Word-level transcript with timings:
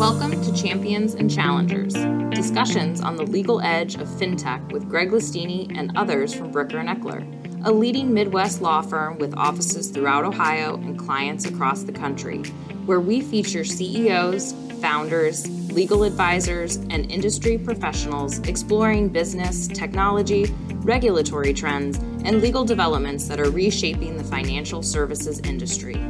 Welcome 0.00 0.42
to 0.42 0.54
Champions 0.54 1.12
and 1.12 1.30
Challengers, 1.30 1.92
discussions 2.34 3.02
on 3.02 3.16
the 3.16 3.22
legal 3.22 3.60
edge 3.60 3.96
of 3.96 4.08
fintech 4.08 4.72
with 4.72 4.88
Greg 4.88 5.10
Lestini 5.10 5.70
and 5.76 5.94
others 5.94 6.32
from 6.32 6.50
Bricker 6.50 6.80
and 6.80 6.88
Eckler, 6.88 7.22
a 7.66 7.70
leading 7.70 8.14
Midwest 8.14 8.62
law 8.62 8.80
firm 8.80 9.18
with 9.18 9.34
offices 9.36 9.90
throughout 9.90 10.24
Ohio 10.24 10.76
and 10.76 10.98
clients 10.98 11.44
across 11.44 11.82
the 11.82 11.92
country, 11.92 12.38
where 12.86 12.98
we 12.98 13.20
feature 13.20 13.62
CEOs, 13.62 14.54
founders, 14.80 15.46
legal 15.70 16.04
advisors, 16.04 16.76
and 16.76 17.10
industry 17.12 17.58
professionals 17.58 18.38
exploring 18.48 19.10
business, 19.10 19.68
technology, 19.68 20.46
regulatory 20.76 21.52
trends, 21.52 21.98
and 22.24 22.40
legal 22.40 22.64
developments 22.64 23.28
that 23.28 23.38
are 23.38 23.50
reshaping 23.50 24.16
the 24.16 24.24
financial 24.24 24.82
services 24.82 25.40
industry. 25.40 26.02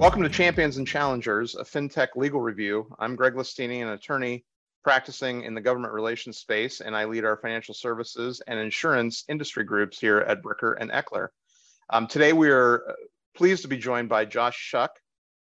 Welcome 0.00 0.22
to 0.22 0.30
Champions 0.30 0.78
and 0.78 0.86
Challengers, 0.86 1.56
a 1.56 1.62
FinTech 1.62 2.16
legal 2.16 2.40
review. 2.40 2.86
I'm 2.98 3.16
Greg 3.16 3.34
Lestini, 3.34 3.82
an 3.82 3.88
attorney 3.88 4.46
practicing 4.82 5.42
in 5.42 5.52
the 5.52 5.60
government 5.60 5.92
relations 5.92 6.38
space, 6.38 6.80
and 6.80 6.96
I 6.96 7.04
lead 7.04 7.26
our 7.26 7.36
financial 7.36 7.74
services 7.74 8.40
and 8.46 8.58
insurance 8.58 9.24
industry 9.28 9.62
groups 9.62 10.00
here 10.00 10.20
at 10.20 10.42
Bricker 10.42 10.74
and 10.80 10.90
Eckler. 10.90 11.28
Um, 11.90 12.06
today, 12.06 12.32
we 12.32 12.48
are 12.48 12.82
uh, 12.88 12.92
pleased 13.36 13.60
to 13.60 13.68
be 13.68 13.76
joined 13.76 14.08
by 14.08 14.24
Josh 14.24 14.56
Shuck. 14.56 14.92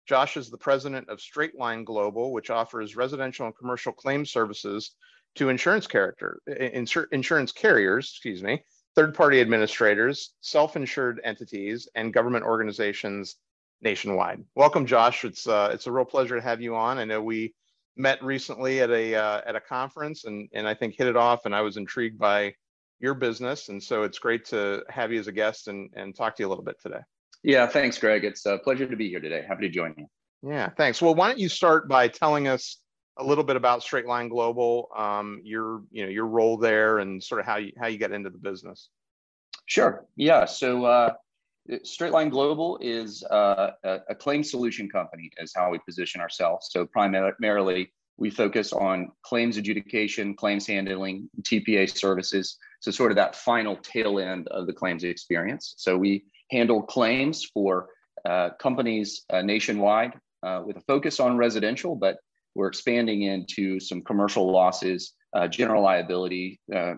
Josh 0.08 0.38
is 0.38 0.52
the 0.52 0.58
president 0.60 1.10
of 1.10 1.18
Straightline 1.18 1.84
Global, 1.84 2.32
which 2.32 2.52
offers 2.52 2.96
residential 2.96 3.48
and 3.48 3.58
commercial 3.58 3.92
claim 3.92 4.24
services 4.24 4.92
to 5.34 5.50
insurance 5.50 5.88
character, 5.88 6.40
insur- 6.48 7.08
insurance 7.12 7.52
carriers, 7.52 8.12
excuse 8.14 8.44
me, 8.44 8.64
third-party 8.94 9.42
administrators, 9.42 10.36
self-insured 10.42 11.22
entities, 11.24 11.88
and 11.96 12.14
government 12.14 12.46
organizations 12.46 13.38
nationwide. 13.84 14.44
Welcome, 14.56 14.86
Josh. 14.86 15.26
It's 15.26 15.48
uh, 15.48 15.70
it's 15.74 15.88
a 15.88 15.92
real 15.92 16.06
pleasure 16.06 16.36
to 16.36 16.42
have 16.42 16.62
you 16.62 16.76
on. 16.76 16.98
I 16.98 17.06
know 17.06 17.22
we 17.22 17.54
met 17.96 18.24
recently 18.24 18.82
at 18.82 18.90
a 18.90 19.16
uh, 19.16 19.42
at 19.46 19.56
a 19.56 19.62
conference 19.62 20.26
and 20.26 20.50
and 20.54 20.68
I 20.68 20.74
think 20.74 20.96
hit 20.96 21.08
it 21.08 21.18
off, 21.18 21.46
and 21.46 21.56
I 21.56 21.62
was 21.62 21.78
intrigued 21.78 22.18
by 22.18 22.56
your 23.00 23.14
business, 23.14 23.70
and 23.70 23.84
so 23.84 24.04
it's 24.04 24.20
great 24.20 24.46
to 24.46 24.84
have 24.90 25.12
you 25.12 25.20
as 25.20 25.28
a 25.28 25.32
guest 25.32 25.68
and 25.68 25.90
and 25.96 26.16
talk 26.16 26.36
to 26.38 26.44
you 26.44 26.48
a 26.48 26.50
little 26.50 26.64
bit 26.64 26.78
today. 26.82 27.02
Yeah, 27.44 27.68
thanks, 27.68 27.98
Greg. 27.98 28.24
It's 28.24 28.46
a 28.46 28.58
pleasure 28.58 28.88
to 28.88 28.96
be 28.96 29.10
here 29.10 29.20
today. 29.20 29.44
Happy 29.46 29.68
to 29.68 29.74
join 29.74 29.94
you. 29.98 30.08
Yeah, 30.42 30.70
thanks. 30.70 31.02
Well, 31.02 31.14
why 31.14 31.28
don't 31.28 31.40
you 31.40 31.50
start 31.50 31.90
by 31.90 32.08
telling 32.08 32.48
us 32.48 32.78
a 33.18 33.24
little 33.24 33.44
bit 33.44 33.58
about 33.58 33.84
Straight 33.84 34.06
Line 34.06 34.30
Global, 34.30 34.90
um, 34.96 35.42
your 35.44 35.84
you 35.92 36.04
know 36.04 36.10
your 36.10 36.28
role 36.28 36.58
there, 36.58 37.00
and 37.00 37.22
sort 37.22 37.42
of 37.42 37.46
how 37.46 37.58
you 37.58 37.74
how 37.80 37.88
you 37.88 37.98
get 37.98 38.12
into 38.12 38.30
the 38.30 38.38
business. 38.38 38.90
Sure. 39.66 40.06
Yeah. 40.16 40.46
So 40.46 40.86
uh, 40.86 41.14
Straightline 41.70 42.30
Global 42.30 42.78
is 42.82 43.24
uh, 43.24 43.72
a, 43.84 44.16
claim 44.16 44.44
solution 44.44 44.90
company, 44.90 45.30
is 45.38 45.54
how 45.56 45.72
we 45.72 45.80
position 45.80 46.20
ourselves. 46.20 46.68
So 46.72 46.86
primarily, 46.86 47.94
we 48.18 48.30
focus 48.30 48.74
on 48.74 49.12
claims 49.24 49.58
adjudication, 49.58 50.36
claims 50.36 50.68
handling, 50.68 51.30
TPA 51.42 51.90
services. 51.90 52.58
So 52.82 52.92
sort 52.92 53.12
of 53.12 53.16
that 53.16 53.36
final 53.36 53.78
tail 53.78 54.20
end 54.20 54.48
of 54.50 54.68
the 54.68 54.74
claims 54.74 55.04
experience. 55.04 55.76
So 55.78 55.98
we 55.98 56.26
handle 56.52 56.84
claims 56.84 57.46
for 57.46 57.88
uh, 58.26 58.52
companies 58.60 59.24
uh, 59.32 59.42
nationwide 59.42 60.14
uh, 60.44 60.62
with 60.66 60.78
a 60.78 60.82
focus 60.82 61.20
on 61.20 61.38
residential, 61.38 61.96
but 61.96 62.18
we're 62.56 62.68
expanding 62.68 63.24
into 63.24 63.80
some 63.80 64.02
commercial 64.02 64.52
losses, 64.52 65.14
uh, 65.34 65.48
general 65.48 65.82
liability, 65.82 66.60
uh, 66.76 66.96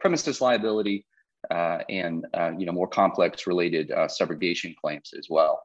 premises 0.00 0.40
liability, 0.40 1.06
uh, 1.06 1.07
and 1.50 2.26
uh, 2.34 2.52
you 2.56 2.66
know 2.66 2.72
more 2.72 2.88
complex 2.88 3.46
related 3.46 3.90
uh, 3.90 4.06
subrogation 4.06 4.74
claims 4.76 5.12
as 5.16 5.28
well. 5.30 5.62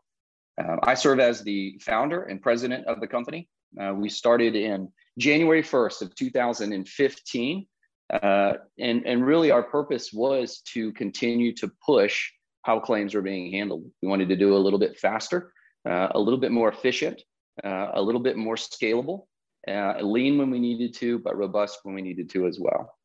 Um, 0.58 0.80
I 0.84 0.94
serve 0.94 1.20
as 1.20 1.42
the 1.42 1.80
founder 1.82 2.24
and 2.24 2.42
president 2.42 2.86
of 2.86 3.00
the 3.00 3.08
company. 3.08 3.50
Uh, 3.80 3.94
we 3.94 4.08
started 4.08 4.56
in 4.56 4.92
January 5.18 5.64
1st 5.64 6.04
of 6.04 6.16
2015, 6.16 7.68
uh, 8.12 8.54
and 8.80 9.06
and 9.06 9.26
really 9.26 9.52
our 9.52 9.64
purpose 9.64 10.12
was 10.14 10.62
to 10.74 10.92
continue 10.94 11.54
to 11.56 11.72
push 11.86 12.32
how 12.62 12.80
claims 12.80 13.16
are 13.16 13.22
being 13.22 13.52
handled. 13.52 13.84
We 14.02 14.08
wanted 14.08 14.30
to 14.30 14.36
do 14.36 14.56
a 14.56 14.60
little 14.60 14.80
bit 14.80 14.98
faster, 14.98 15.52
uh, 15.90 16.10
a 16.12 16.20
little 16.20 16.40
bit 16.40 16.52
more 16.52 16.70
efficient, 16.70 17.22
a 17.64 18.02
little 18.02 18.22
bit 18.22 18.38
more 18.38 18.56
scalable, 18.56 19.26
lean 19.68 20.38
when 20.38 20.50
we 20.50 20.60
needed 20.60 20.94
to, 20.96 21.20
but 21.20 21.36
robust 21.36 21.80
when 21.84 21.96
we 21.96 22.02
needed 22.02 22.30
to 22.30 22.48
as 22.48 22.60
well. 22.62 22.96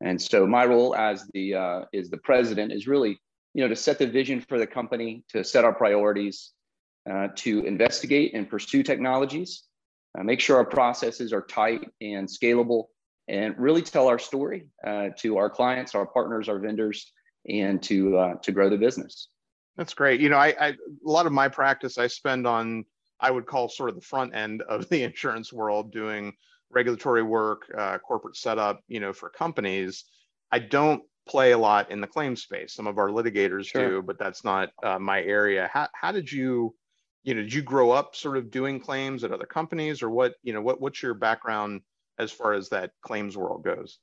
And 0.00 0.20
so 0.20 0.46
my 0.46 0.64
role 0.64 0.94
as 0.94 1.26
the 1.34 1.54
uh, 1.54 1.80
is 1.92 2.10
the 2.10 2.18
president 2.18 2.72
is 2.72 2.86
really 2.86 3.18
you 3.54 3.62
know 3.62 3.68
to 3.68 3.76
set 3.76 3.98
the 3.98 4.06
vision 4.06 4.40
for 4.40 4.58
the 4.58 4.66
company, 4.66 5.24
to 5.30 5.42
set 5.42 5.64
our 5.64 5.74
priorities, 5.74 6.52
uh, 7.10 7.28
to 7.36 7.64
investigate 7.64 8.34
and 8.34 8.48
pursue 8.48 8.82
technologies, 8.82 9.64
uh, 10.18 10.22
make 10.22 10.40
sure 10.40 10.56
our 10.56 10.64
processes 10.64 11.32
are 11.32 11.42
tight 11.42 11.88
and 12.00 12.28
scalable, 12.28 12.84
and 13.28 13.54
really 13.58 13.82
tell 13.82 14.08
our 14.08 14.18
story 14.18 14.66
uh, 14.86 15.08
to 15.18 15.36
our 15.36 15.50
clients, 15.50 15.94
our 15.94 16.06
partners, 16.06 16.48
our 16.48 16.58
vendors, 16.58 17.12
and 17.48 17.82
to 17.82 18.16
uh, 18.16 18.34
to 18.42 18.52
grow 18.52 18.70
the 18.70 18.78
business. 18.78 19.28
That's 19.76 19.94
great. 19.94 20.20
You 20.20 20.28
know, 20.28 20.36
I, 20.36 20.54
I 20.60 20.68
a 20.68 20.76
lot 21.02 21.26
of 21.26 21.32
my 21.32 21.48
practice 21.48 21.98
I 21.98 22.06
spend 22.06 22.46
on 22.46 22.84
I 23.20 23.30
would 23.30 23.46
call 23.46 23.68
sort 23.68 23.90
of 23.90 23.96
the 23.96 24.02
front 24.02 24.34
end 24.34 24.62
of 24.62 24.88
the 24.88 25.02
insurance 25.08 25.52
world 25.52 25.92
doing 25.92 26.34
regulatory 26.70 27.22
work, 27.22 27.62
uh, 27.76 27.98
corporate 27.98 28.36
setup, 28.36 28.80
you 28.88 29.00
know, 29.00 29.12
for 29.12 29.30
companies. 29.30 30.04
I 30.50 30.58
don't 30.58 31.02
play 31.28 31.52
a 31.52 31.58
lot 31.58 31.90
in 31.90 32.00
the 32.00 32.06
claim 32.06 32.36
space. 32.36 32.74
Some 32.74 32.86
of 32.86 32.98
our 32.98 33.08
litigators 33.08 33.66
sure. 33.66 33.88
do, 33.88 34.02
but 34.02 34.18
that's 34.18 34.44
not 34.44 34.70
uh, 34.82 34.98
my 34.98 35.22
area. 35.22 35.70
How, 35.72 35.88
how 35.92 36.12
did 36.12 36.30
you, 36.30 36.74
you 37.22 37.34
know, 37.34 37.42
did 37.42 37.52
you 37.52 37.62
grow 37.62 37.90
up 37.90 38.16
sort 38.16 38.36
of 38.36 38.50
doing 38.50 38.80
claims 38.80 39.24
at 39.24 39.32
other 39.32 39.46
companies 39.46 40.02
or 40.02 40.10
what, 40.10 40.34
you 40.42 40.52
know, 40.52 40.62
what, 40.62 40.80
what's 40.80 41.02
your 41.02 41.14
background 41.14 41.82
as 42.18 42.32
far 42.32 42.54
as 42.54 42.70
that 42.70 42.92
claims 43.02 43.36
world 43.36 43.64
goes? 43.64 43.98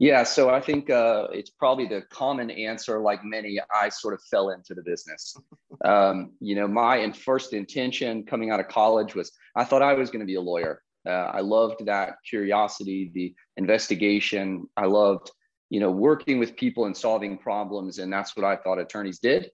Yeah, 0.00 0.24
so 0.24 0.50
I 0.50 0.60
think 0.60 0.90
uh, 0.90 1.28
it's 1.32 1.50
probably 1.50 1.86
the 1.86 2.02
common 2.10 2.50
answer. 2.50 3.00
Like 3.00 3.24
many, 3.24 3.60
I 3.74 3.88
sort 3.88 4.12
of 4.12 4.20
fell 4.30 4.50
into 4.50 4.74
the 4.74 4.82
business. 4.82 5.36
Um, 5.84 6.32
you 6.40 6.54
know, 6.54 6.68
my 6.68 7.10
first 7.12 7.52
intention 7.52 8.24
coming 8.24 8.50
out 8.50 8.60
of 8.60 8.68
college 8.68 9.14
was 9.14 9.32
I 9.54 9.64
thought 9.64 9.82
I 9.82 9.92
was 9.92 10.08
going 10.08 10.20
to 10.20 10.26
be 10.26 10.36
a 10.36 10.40
lawyer. 10.40 10.80
Uh, 11.06 11.30
I 11.32 11.40
loved 11.40 11.84
that 11.86 12.16
curiosity, 12.28 13.10
the 13.14 13.34
investigation. 13.56 14.68
I 14.76 14.86
loved, 14.86 15.30
you 15.70 15.80
know, 15.80 15.90
working 15.90 16.38
with 16.38 16.56
people 16.56 16.86
and 16.86 16.96
solving 16.96 17.38
problems, 17.38 17.98
and 17.98 18.12
that's 18.12 18.36
what 18.36 18.44
I 18.44 18.56
thought 18.56 18.78
attorneys 18.78 19.18
did. 19.18 19.50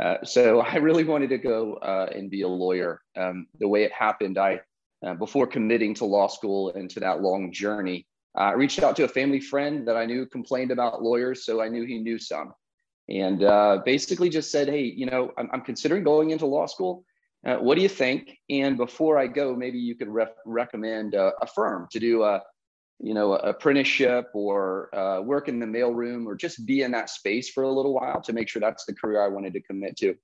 Uh, 0.00 0.16
so 0.24 0.60
I 0.72 0.76
really 0.76 1.04
wanted 1.04 1.30
to 1.30 1.38
go 1.38 1.74
uh, 1.74 2.08
and 2.14 2.30
be 2.30 2.42
a 2.42 2.48
lawyer. 2.48 3.02
Um, 3.16 3.46
the 3.58 3.68
way 3.68 3.84
it 3.84 3.92
happened, 3.92 4.38
I 4.38 4.60
uh, 5.04 5.14
before 5.14 5.48
committing 5.48 5.94
to 5.94 6.04
law 6.04 6.28
school 6.28 6.70
and 6.74 6.88
to 6.90 7.00
that 7.00 7.20
long 7.20 7.52
journey, 7.52 8.06
I 8.36 8.52
reached 8.52 8.82
out 8.82 8.94
to 8.96 9.04
a 9.04 9.08
family 9.08 9.40
friend 9.40 9.86
that 9.88 9.96
I 9.96 10.06
knew 10.06 10.26
complained 10.26 10.70
about 10.70 11.02
lawyers, 11.02 11.44
so 11.44 11.60
I 11.60 11.68
knew 11.68 11.84
he 11.84 11.98
knew 11.98 12.18
some, 12.18 12.54
and 13.08 13.42
uh, 13.42 13.82
basically 13.84 14.30
just 14.30 14.50
said, 14.50 14.68
"Hey, 14.68 14.84
you 14.84 15.06
know, 15.06 15.32
I'm, 15.36 15.50
I'm 15.52 15.60
considering 15.62 16.04
going 16.04 16.30
into 16.30 16.46
law 16.46 16.66
school." 16.66 17.04
Uh, 17.44 17.56
what 17.56 17.74
do 17.74 17.82
you 17.82 17.88
think? 17.88 18.38
And 18.50 18.76
before 18.76 19.18
I 19.18 19.26
go, 19.26 19.54
maybe 19.56 19.78
you 19.78 19.96
could 19.96 20.08
recommend 20.46 21.14
a, 21.14 21.32
a, 21.40 21.46
firm 21.46 21.88
to 21.90 21.98
do 21.98 22.22
a, 22.22 22.40
you 23.00 23.14
know, 23.14 23.32
apprenticeship 23.32 24.28
or 24.32 24.94
uh, 24.94 25.20
work 25.22 25.48
in 25.48 25.58
the 25.58 25.66
mailroom 25.66 26.26
or 26.26 26.36
just 26.36 26.64
be 26.66 26.82
in 26.82 26.92
that 26.92 27.10
space 27.10 27.50
for 27.50 27.64
a 27.64 27.70
little 27.70 27.94
while 27.94 28.20
to 28.22 28.32
make 28.32 28.48
sure 28.48 28.60
that's 28.60 28.84
the 28.84 28.94
career 28.94 29.24
I 29.24 29.28
wanted 29.28 29.54
to 29.54 29.60
commit 29.60 29.96
to. 29.98 30.14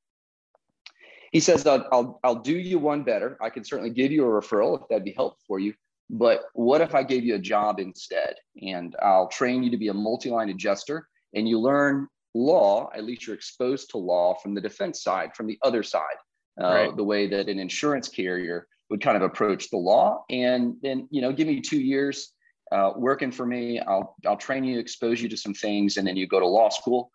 He 1.32 1.40
says, 1.40 1.66
I'll, 1.66 1.86
I'll, 1.90 2.20
I'll 2.22 2.36
do 2.36 2.56
you 2.56 2.78
one 2.78 3.02
better. 3.02 3.36
I 3.40 3.50
can 3.50 3.64
certainly 3.64 3.90
give 3.90 4.12
you 4.12 4.24
a 4.24 4.28
referral 4.28 4.80
if 4.80 4.88
that'd 4.88 5.04
be 5.04 5.12
helpful 5.12 5.42
for 5.46 5.58
you. 5.58 5.74
But 6.08 6.44
what 6.54 6.80
if 6.80 6.94
I 6.94 7.02
gave 7.02 7.24
you 7.24 7.34
a 7.34 7.40
job 7.40 7.80
instead? 7.80 8.36
And 8.62 8.94
I'll 9.02 9.28
train 9.28 9.62
you 9.64 9.70
to 9.72 9.76
be 9.76 9.88
a 9.88 9.94
multi 9.94 10.30
line 10.30 10.50
adjuster 10.50 11.08
and 11.34 11.48
you 11.48 11.58
learn 11.58 12.06
law, 12.34 12.90
at 12.94 13.04
least 13.04 13.26
you're 13.26 13.36
exposed 13.36 13.90
to 13.90 13.98
law 13.98 14.34
from 14.34 14.54
the 14.54 14.60
defense 14.60 15.02
side, 15.02 15.34
from 15.34 15.48
the 15.48 15.58
other 15.62 15.82
side 15.82 16.16
uh, 16.62 16.66
right. 16.66 16.96
the 16.96 17.04
way 17.04 17.26
that 17.28 17.48
an 17.48 17.58
insurance 17.58 18.08
carrier 18.08 18.66
would 18.90 19.00
kind 19.00 19.16
of 19.16 19.22
approach 19.22 19.70
the 19.70 19.76
law. 19.76 20.24
And 20.30 20.76
then, 20.82 21.08
you 21.10 21.20
know, 21.20 21.32
give 21.32 21.46
me 21.46 21.60
two 21.60 21.80
years 21.80 22.32
uh, 22.72 22.92
working 22.96 23.30
for 23.30 23.46
me. 23.46 23.80
I'll 23.80 24.16
I'll 24.26 24.36
train 24.36 24.64
you, 24.64 24.78
expose 24.78 25.20
you 25.22 25.28
to 25.30 25.36
some 25.36 25.54
things, 25.54 25.96
and 25.96 26.06
then 26.06 26.16
you 26.16 26.26
go 26.26 26.40
to 26.40 26.46
law 26.46 26.68
school. 26.68 27.10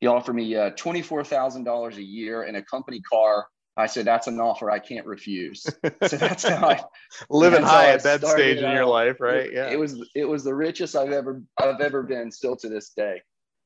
He 0.00 0.06
offered 0.06 0.34
me 0.34 0.54
uh, 0.56 0.70
twenty 0.70 1.02
four 1.02 1.24
thousand 1.24 1.64
dollars 1.64 1.96
a 1.98 2.02
year 2.02 2.42
and 2.42 2.56
a 2.56 2.62
company 2.62 3.00
car. 3.00 3.46
I 3.76 3.86
said 3.86 4.06
that's 4.06 4.26
an 4.26 4.40
offer 4.40 4.72
I 4.72 4.80
can't 4.80 5.06
refuse. 5.06 5.62
So 5.62 6.16
that's 6.16 6.42
how 6.42 6.68
I 6.68 6.82
living 7.30 7.62
high 7.62 7.90
at 7.90 8.02
that 8.02 8.26
stage 8.26 8.58
in 8.58 8.72
your 8.72 8.86
life, 8.86 9.20
right? 9.20 9.52
Yeah. 9.52 9.70
It 9.70 9.78
was 9.78 10.04
it 10.16 10.24
was 10.24 10.42
the 10.42 10.54
richest 10.54 10.96
I've 10.96 11.12
ever 11.12 11.42
I've 11.56 11.80
ever 11.80 12.02
been, 12.02 12.32
still 12.32 12.56
to 12.56 12.68
this 12.68 12.90
day. 12.90 13.22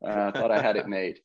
Uh, 0.06 0.30
I 0.34 0.38
thought 0.38 0.50
I 0.50 0.60
had 0.60 0.76
it 0.76 0.86
made 0.86 1.20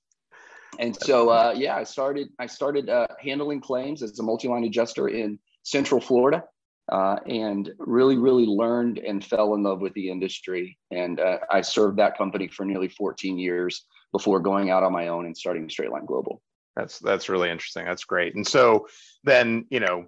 and 0.79 0.95
so 1.03 1.29
uh, 1.29 1.53
yeah 1.55 1.75
i 1.75 1.83
started 1.83 2.29
i 2.39 2.45
started 2.45 2.89
uh, 2.89 3.07
handling 3.21 3.61
claims 3.61 4.01
as 4.03 4.17
a 4.19 4.23
multi-line 4.23 4.63
adjuster 4.63 5.07
in 5.07 5.39
central 5.63 5.99
florida 5.99 6.43
uh, 6.91 7.17
and 7.27 7.71
really 7.79 8.17
really 8.17 8.45
learned 8.45 8.97
and 8.97 9.23
fell 9.23 9.53
in 9.55 9.63
love 9.63 9.81
with 9.81 9.93
the 9.93 10.09
industry. 10.09 10.77
And 10.91 11.19
uh, 11.19 11.39
i 11.51 11.61
served 11.61 11.97
that 11.97 12.17
company 12.17 12.47
for 12.47 12.65
nearly 12.65 12.87
14 12.87 13.37
years 13.37 13.85
before 14.11 14.39
going 14.39 14.69
out 14.69 14.83
on 14.83 14.93
my 14.93 15.09
own 15.09 15.25
and 15.25 15.35
starting 15.35 15.67
straightline 15.67 16.05
global. 16.05 16.41
That's 16.75 16.99
that's 16.99 17.29
really 17.29 17.49
interesting. 17.49 17.85
That's 17.85 18.05
great. 18.05 18.35
And 18.35 18.47
so 18.47 18.87
then 19.23 19.65
you 19.69 19.79
know 19.79 20.05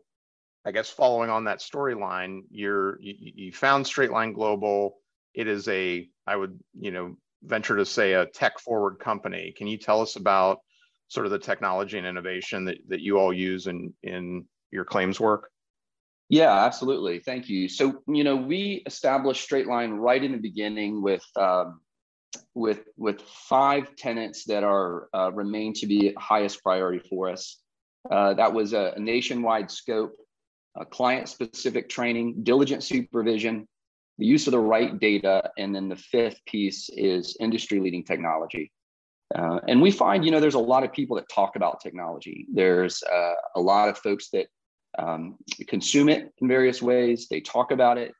I 0.65 0.71
guess 0.71 0.89
following 0.89 1.29
on 1.29 1.45
that 1.45 1.59
storyline, 1.59 2.41
you're 2.51 2.99
you, 3.01 3.15
you 3.17 3.51
found 3.51 3.87
Straight 3.87 4.11
Line 4.11 4.33
Global. 4.33 4.97
It 5.33 5.47
is 5.47 5.67
a, 5.67 6.09
I 6.27 6.35
would, 6.35 6.59
you 6.77 6.91
know, 6.91 7.15
venture 7.43 7.77
to 7.77 7.85
say 7.85 8.13
a 8.13 8.25
tech 8.25 8.59
forward 8.59 8.99
company. 8.99 9.53
Can 9.57 9.67
you 9.67 9.77
tell 9.77 10.01
us 10.01 10.15
about 10.15 10.59
sort 11.07 11.25
of 11.25 11.31
the 11.31 11.39
technology 11.39 11.97
and 11.97 12.05
innovation 12.05 12.65
that, 12.65 12.77
that 12.87 13.01
you 13.01 13.17
all 13.17 13.33
use 13.33 13.67
in 13.67 13.93
in 14.03 14.45
your 14.71 14.85
claims 14.85 15.19
work? 15.19 15.49
Yeah, 16.29 16.53
absolutely. 16.53 17.19
Thank 17.19 17.49
you. 17.49 17.67
So, 17.67 18.03
you 18.07 18.23
know, 18.23 18.35
we 18.35 18.83
established 18.85 19.41
Straight 19.41 19.65
Line 19.65 19.91
right 19.93 20.23
in 20.23 20.31
the 20.31 20.37
beginning 20.37 21.01
with 21.01 21.25
um, 21.35 21.81
with 22.53 22.81
with 22.97 23.21
five 23.21 23.95
tenants 23.95 24.45
that 24.45 24.63
are 24.63 25.07
uh, 25.13 25.31
remain 25.31 25.73
to 25.73 25.87
be 25.87 26.13
highest 26.17 26.61
priority 26.61 27.07
for 27.09 27.29
us. 27.29 27.57
Uh, 28.09 28.35
that 28.35 28.53
was 28.53 28.73
a, 28.73 28.93
a 28.95 28.99
nationwide 28.99 29.71
scope, 29.71 30.15
client-specific 30.91 31.89
training, 31.89 32.43
diligent 32.43 32.83
supervision, 32.83 33.67
the 34.19 34.25
use 34.25 34.45
of 34.47 34.51
the 34.51 34.59
right 34.59 34.99
data, 34.99 35.49
and 35.57 35.73
then 35.73 35.87
the 35.89 35.95
fifth 35.95 36.39
piece 36.45 36.89
is 36.89 37.35
industry-leading 37.39 38.03
technology. 38.03 38.71
Uh, 39.33 39.59
and 39.67 39.81
we 39.81 39.91
find, 39.91 40.25
you 40.25 40.31
know, 40.31 40.39
there's 40.39 40.55
a 40.55 40.59
lot 40.73 40.83
of 40.83 40.91
people 40.91 41.15
that 41.15 41.27
talk 41.29 41.55
about 41.55 41.79
technology. 41.81 42.45
There's 42.53 43.01
uh, 43.03 43.33
a 43.55 43.61
lot 43.61 43.87
of 43.87 43.97
folks 43.97 44.29
that 44.31 44.47
um, 44.97 45.37
consume 45.67 46.09
it 46.09 46.33
in 46.39 46.47
various 46.47 46.81
ways. 46.81 47.27
They 47.29 47.39
talk 47.39 47.71
about 47.71 47.97
it, 47.97 48.11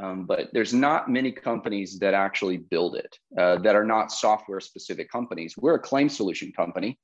um, 0.00 0.26
but 0.26 0.50
there's 0.52 0.72
not 0.72 1.10
many 1.10 1.32
companies 1.32 1.98
that 1.98 2.14
actually 2.14 2.58
build 2.58 2.94
it 2.94 3.18
uh, 3.38 3.56
that 3.64 3.74
are 3.74 3.86
not 3.86 4.12
software 4.12 4.60
specific 4.60 5.10
companies. 5.10 5.54
We're 5.56 5.76
a 5.76 5.80
claim 5.80 6.08
solution 6.08 6.52
company, 6.52 6.98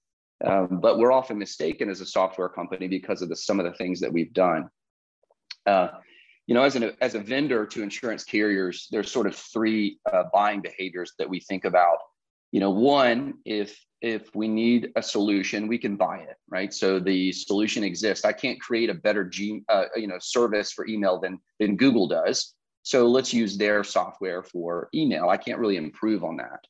um, 0.46 0.78
but 0.81 0.99
we're 0.99 1.12
often 1.12 1.38
mistaken 1.38 1.88
as 1.88 2.00
a 2.00 2.06
software 2.06 2.50
company 2.50 2.87
because 2.87 3.22
of 3.22 3.28
the, 3.28 3.37
some 3.37 3.58
of 3.58 3.66
the 3.66 3.72
things 3.72 3.99
that 4.00 4.12
we've 4.12 4.34
done. 4.34 4.69
Uh, 5.64 5.88
you 6.46 6.54
know, 6.54 6.62
as, 6.62 6.76
an, 6.76 6.93
as 7.00 7.14
a 7.14 7.20
vendor 7.20 7.66
to 7.66 7.82
insurance 7.82 8.25
carriers, 8.25 8.88
there's 8.90 9.10
sort 9.10 9.26
of 9.26 9.34
three 9.34 9.98
uh, 10.12 10.25
buying 10.32 10.60
behaviors 10.60 11.12
that 11.19 11.28
we 11.28 11.40
think 11.40 11.64
about. 11.64 11.98
You 12.52 12.60
know, 12.60 12.70
one, 12.70 13.34
if 13.44 13.78
if 14.02 14.34
we 14.34 14.46
need 14.46 14.93
a 14.96 15.02
solution, 15.02 15.66
we 15.66 15.78
can 15.78 15.96
buy 15.96 16.19
it, 16.19 16.37
right? 16.48 16.72
So 16.72 17.00
the 17.00 17.32
solution 17.32 17.82
exists. 17.82 18.25
I 18.25 18.32
can't 18.32 18.60
create 18.60 18.90
a 18.90 18.94
better 18.94 19.25
G, 19.25 19.62
uh, 19.69 19.87
you 19.96 20.06
know, 20.06 20.19
service 20.20 20.70
for 20.70 20.87
email 20.87 21.19
than 21.19 21.40
than 21.58 21.76
Google 21.76 22.06
does. 22.06 22.54
So 22.82 23.08
let's 23.08 23.34
use 23.34 23.56
their 23.56 23.82
software 23.82 24.44
for 24.44 24.88
email. 24.94 25.28
I 25.28 25.38
can't 25.38 25.58
really 25.58 25.76
improve 25.76 26.22
on 26.22 26.37
that. 26.37 26.60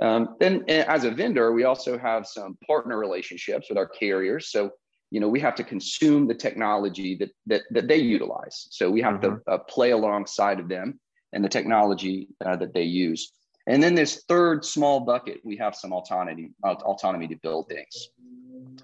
Um, 0.00 0.36
then, 0.38 0.64
as 0.68 1.04
a 1.04 1.10
vendor, 1.10 1.52
we 1.52 1.64
also 1.64 1.98
have 1.98 2.26
some 2.26 2.56
partner 2.66 2.98
relationships 2.98 3.68
with 3.68 3.78
our 3.78 3.88
carriers. 3.88 4.50
So, 4.50 4.70
you 5.16 5.20
know, 5.20 5.28
we 5.30 5.40
have 5.40 5.54
to 5.54 5.64
consume 5.64 6.28
the 6.28 6.34
technology 6.34 7.16
that 7.16 7.30
that, 7.46 7.62
that 7.70 7.88
they 7.88 7.96
utilize. 7.96 8.68
So 8.70 8.90
we 8.90 9.00
have 9.00 9.14
mm-hmm. 9.14 9.36
to 9.36 9.50
uh, 9.50 9.58
play 9.60 9.92
alongside 9.92 10.60
of 10.60 10.68
them 10.68 11.00
and 11.32 11.42
the 11.42 11.48
technology 11.48 12.28
uh, 12.44 12.56
that 12.56 12.74
they 12.74 12.82
use. 12.82 13.32
And 13.66 13.82
then 13.82 13.94
this 13.94 14.24
third 14.28 14.62
small 14.62 15.00
bucket, 15.00 15.40
we 15.42 15.56
have 15.56 15.74
some 15.74 15.94
autonomy, 15.94 16.50
autonomy 16.62 17.28
to 17.28 17.36
build 17.36 17.66
things. 17.70 18.10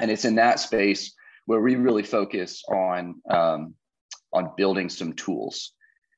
And 0.00 0.10
it's 0.10 0.24
in 0.24 0.36
that 0.36 0.58
space 0.58 1.12
where 1.44 1.60
we 1.60 1.76
really 1.76 2.02
focus 2.02 2.62
on, 2.66 3.20
um, 3.28 3.74
on 4.32 4.52
building 4.56 4.88
some 4.88 5.12
tools. 5.12 5.74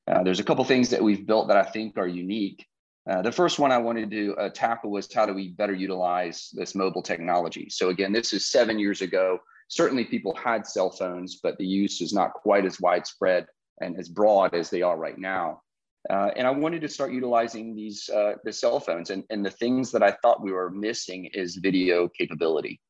Uh, 0.07 0.23
there's 0.23 0.39
a 0.39 0.45
couple 0.45 0.65
things 0.65 0.91
that 0.91 1.03
we've 1.03 1.27
built 1.27 1.49
that 1.49 1.57
I 1.57 1.65
think 1.65 1.99
are 1.99 2.07
unique. 2.07 2.65
Uh, 3.11 3.21
the 3.21 3.33
first 3.33 3.59
one 3.59 3.73
I 3.73 3.79
wanted 3.79 4.13
to 4.13 4.37
uh, 4.37 4.51
tackle 4.51 4.93
was 4.93 5.13
how 5.13 5.27
do 5.27 5.35
we 5.35 5.49
better 5.49 5.75
utilize 5.75 6.51
this 6.53 6.77
mobile 6.77 7.03
technology? 7.03 7.67
So 7.69 7.89
again, 7.89 8.13
this 8.13 8.33
is 8.33 8.47
seven 8.47 8.79
years 8.79 9.03
ago. 9.03 9.41
Certainly 9.75 10.05
people 10.05 10.37
had 10.37 10.69
cell 10.69 10.88
phones, 10.88 11.41
but 11.43 11.59
the 11.59 11.67
use 11.67 12.00
is 12.00 12.12
not 12.12 12.32
quite 12.32 12.65
as 12.65 12.81
widespread 12.81 13.47
and 13.81 13.99
as 13.99 14.09
broad 14.09 14.55
as 14.55 14.71
they 14.71 14.82
are 14.82 14.97
right 14.97 15.19
now. 15.19 15.62
Uh, 16.09 16.31
and 16.37 16.47
I 16.47 16.50
wanted 16.50 16.81
to 16.82 16.88
start 16.88 17.11
utilizing 17.11 17.75
these 17.75 18.09
uh, 18.09 18.35
the 18.44 18.53
cell 18.53 18.79
phones, 18.79 19.11
and, 19.11 19.25
and 19.31 19.44
the 19.44 19.50
things 19.50 19.91
that 19.91 20.03
I 20.05 20.12
thought 20.23 20.44
we 20.44 20.53
were 20.53 20.71
missing 20.71 21.25
is 21.35 21.56
video 21.56 22.09
capability. 22.09 22.81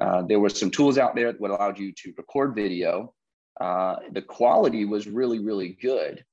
Uh, 0.00 0.22
there 0.22 0.40
were 0.40 0.48
some 0.48 0.70
tools 0.70 0.96
out 0.96 1.14
there 1.14 1.32
that 1.32 1.40
would 1.40 1.50
allow 1.50 1.74
you 1.74 1.92
to 1.92 2.14
record 2.16 2.54
video. 2.54 3.12
Uh, 3.60 3.96
the 4.12 4.22
quality 4.22 4.86
was 4.86 5.06
really, 5.06 5.38
really 5.38 5.76
good, 5.82 6.24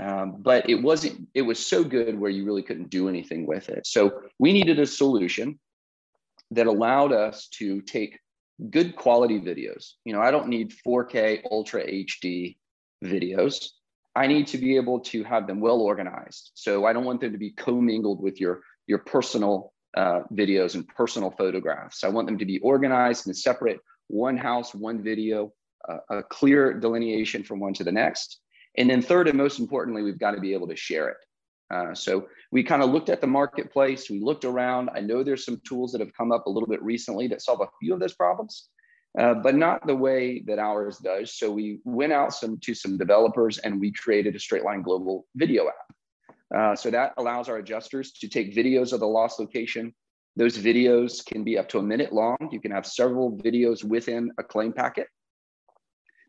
um, 0.00 0.38
but 0.40 0.68
it 0.68 0.82
wasn't. 0.82 1.28
It 1.34 1.42
was 1.42 1.64
so 1.64 1.84
good 1.84 2.18
where 2.18 2.32
you 2.32 2.44
really 2.44 2.64
couldn't 2.64 2.90
do 2.90 3.08
anything 3.08 3.46
with 3.46 3.68
it. 3.68 3.86
So 3.86 4.22
we 4.40 4.52
needed 4.52 4.80
a 4.80 4.86
solution 4.86 5.60
that 6.50 6.66
allowed 6.66 7.12
us 7.12 7.46
to 7.58 7.80
take 7.82 8.18
good 8.70 8.96
quality 8.96 9.40
videos. 9.40 9.92
You 10.04 10.12
know, 10.12 10.20
I 10.20 10.30
don't 10.30 10.48
need 10.48 10.72
4K 10.86 11.44
Ultra 11.50 11.86
HD 11.86 12.56
videos. 13.04 13.68
I 14.14 14.26
need 14.26 14.46
to 14.48 14.58
be 14.58 14.76
able 14.76 15.00
to 15.00 15.24
have 15.24 15.46
them 15.46 15.60
well 15.60 15.80
organized. 15.80 16.52
So 16.54 16.86
I 16.86 16.92
don't 16.92 17.04
want 17.04 17.20
them 17.20 17.32
to 17.32 17.38
be 17.38 17.50
commingled 17.50 18.22
with 18.22 18.40
your, 18.40 18.62
your 18.86 18.98
personal 18.98 19.72
uh, 19.96 20.20
videos 20.32 20.74
and 20.74 20.88
personal 20.88 21.30
photographs. 21.30 22.02
I 22.02 22.08
want 22.08 22.26
them 22.26 22.38
to 22.38 22.46
be 22.46 22.58
organized 22.60 23.26
and 23.26 23.36
separate 23.36 23.78
one 24.08 24.36
house, 24.36 24.74
one 24.74 25.02
video, 25.02 25.52
uh, 25.88 25.98
a 26.10 26.22
clear 26.22 26.72
delineation 26.72 27.42
from 27.42 27.60
one 27.60 27.74
to 27.74 27.84
the 27.84 27.92
next. 27.92 28.40
And 28.78 28.88
then 28.88 29.02
third, 29.02 29.28
and 29.28 29.38
most 29.38 29.58
importantly, 29.58 30.02
we've 30.02 30.18
got 30.18 30.32
to 30.32 30.40
be 30.40 30.52
able 30.52 30.68
to 30.68 30.76
share 30.76 31.08
it. 31.08 31.16
Uh, 31.72 31.94
so 31.94 32.28
we 32.52 32.62
kind 32.62 32.82
of 32.82 32.90
looked 32.90 33.08
at 33.08 33.20
the 33.20 33.26
marketplace, 33.26 34.08
we 34.08 34.20
looked 34.20 34.44
around. 34.44 34.90
I 34.94 35.00
know 35.00 35.22
there's 35.22 35.44
some 35.44 35.60
tools 35.66 35.92
that 35.92 36.00
have 36.00 36.14
come 36.14 36.30
up 36.30 36.46
a 36.46 36.50
little 36.50 36.68
bit 36.68 36.82
recently 36.82 37.26
that 37.28 37.42
solve 37.42 37.60
a 37.60 37.68
few 37.80 37.92
of 37.92 38.00
those 38.00 38.14
problems. 38.14 38.68
Uh, 39.18 39.32
but 39.32 39.54
not 39.54 39.86
the 39.86 39.96
way 39.96 40.42
that 40.46 40.58
ours 40.58 40.98
does. 40.98 41.38
So 41.38 41.50
we 41.50 41.80
went 41.84 42.12
out 42.12 42.34
some 42.34 42.58
to 42.60 42.74
some 42.74 42.98
developers 42.98 43.56
and 43.56 43.80
we 43.80 43.90
created 43.90 44.36
a 44.36 44.38
straight 44.38 44.62
line 44.62 44.82
global 44.82 45.26
video 45.34 45.68
app. 45.68 45.96
Uh, 46.54 46.76
so 46.76 46.90
that 46.90 47.14
allows 47.16 47.48
our 47.48 47.56
adjusters 47.56 48.12
to 48.12 48.28
take 48.28 48.54
videos 48.54 48.92
of 48.92 49.00
the 49.00 49.06
loss 49.06 49.38
location. 49.38 49.94
Those 50.36 50.58
videos 50.58 51.24
can 51.24 51.44
be 51.44 51.56
up 51.56 51.68
to 51.70 51.78
a 51.78 51.82
minute 51.82 52.12
long. 52.12 52.36
You 52.52 52.60
can 52.60 52.72
have 52.72 52.86
several 52.86 53.38
videos 53.38 53.82
within 53.82 54.30
a 54.38 54.44
claim 54.44 54.74
packet. 54.74 55.08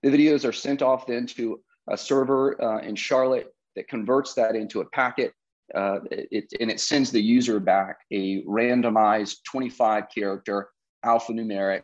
The 0.02 0.10
videos 0.10 0.48
are 0.48 0.54
sent 0.54 0.82
off 0.82 1.08
then 1.08 1.28
to 1.28 1.60
a 1.90 1.98
server 1.98 2.62
uh, 2.64 2.80
in 2.80 2.96
Charlotte 2.96 3.54
that 3.78 3.88
converts 3.88 4.34
that 4.34 4.56
into 4.56 4.82
a 4.82 4.86
packet. 4.90 5.34
Uh, 5.74 6.00
it, 6.12 6.52
and 6.60 6.72
it 6.72 6.80
sends 6.80 7.12
the 7.12 7.22
user 7.22 7.60
back 7.60 8.00
a 8.12 8.42
randomized 8.44 9.38
25 9.50 10.06
character 10.14 10.70
alphanumeric 11.06 11.84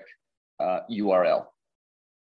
uh, 0.59 0.79
URL. 0.91 1.45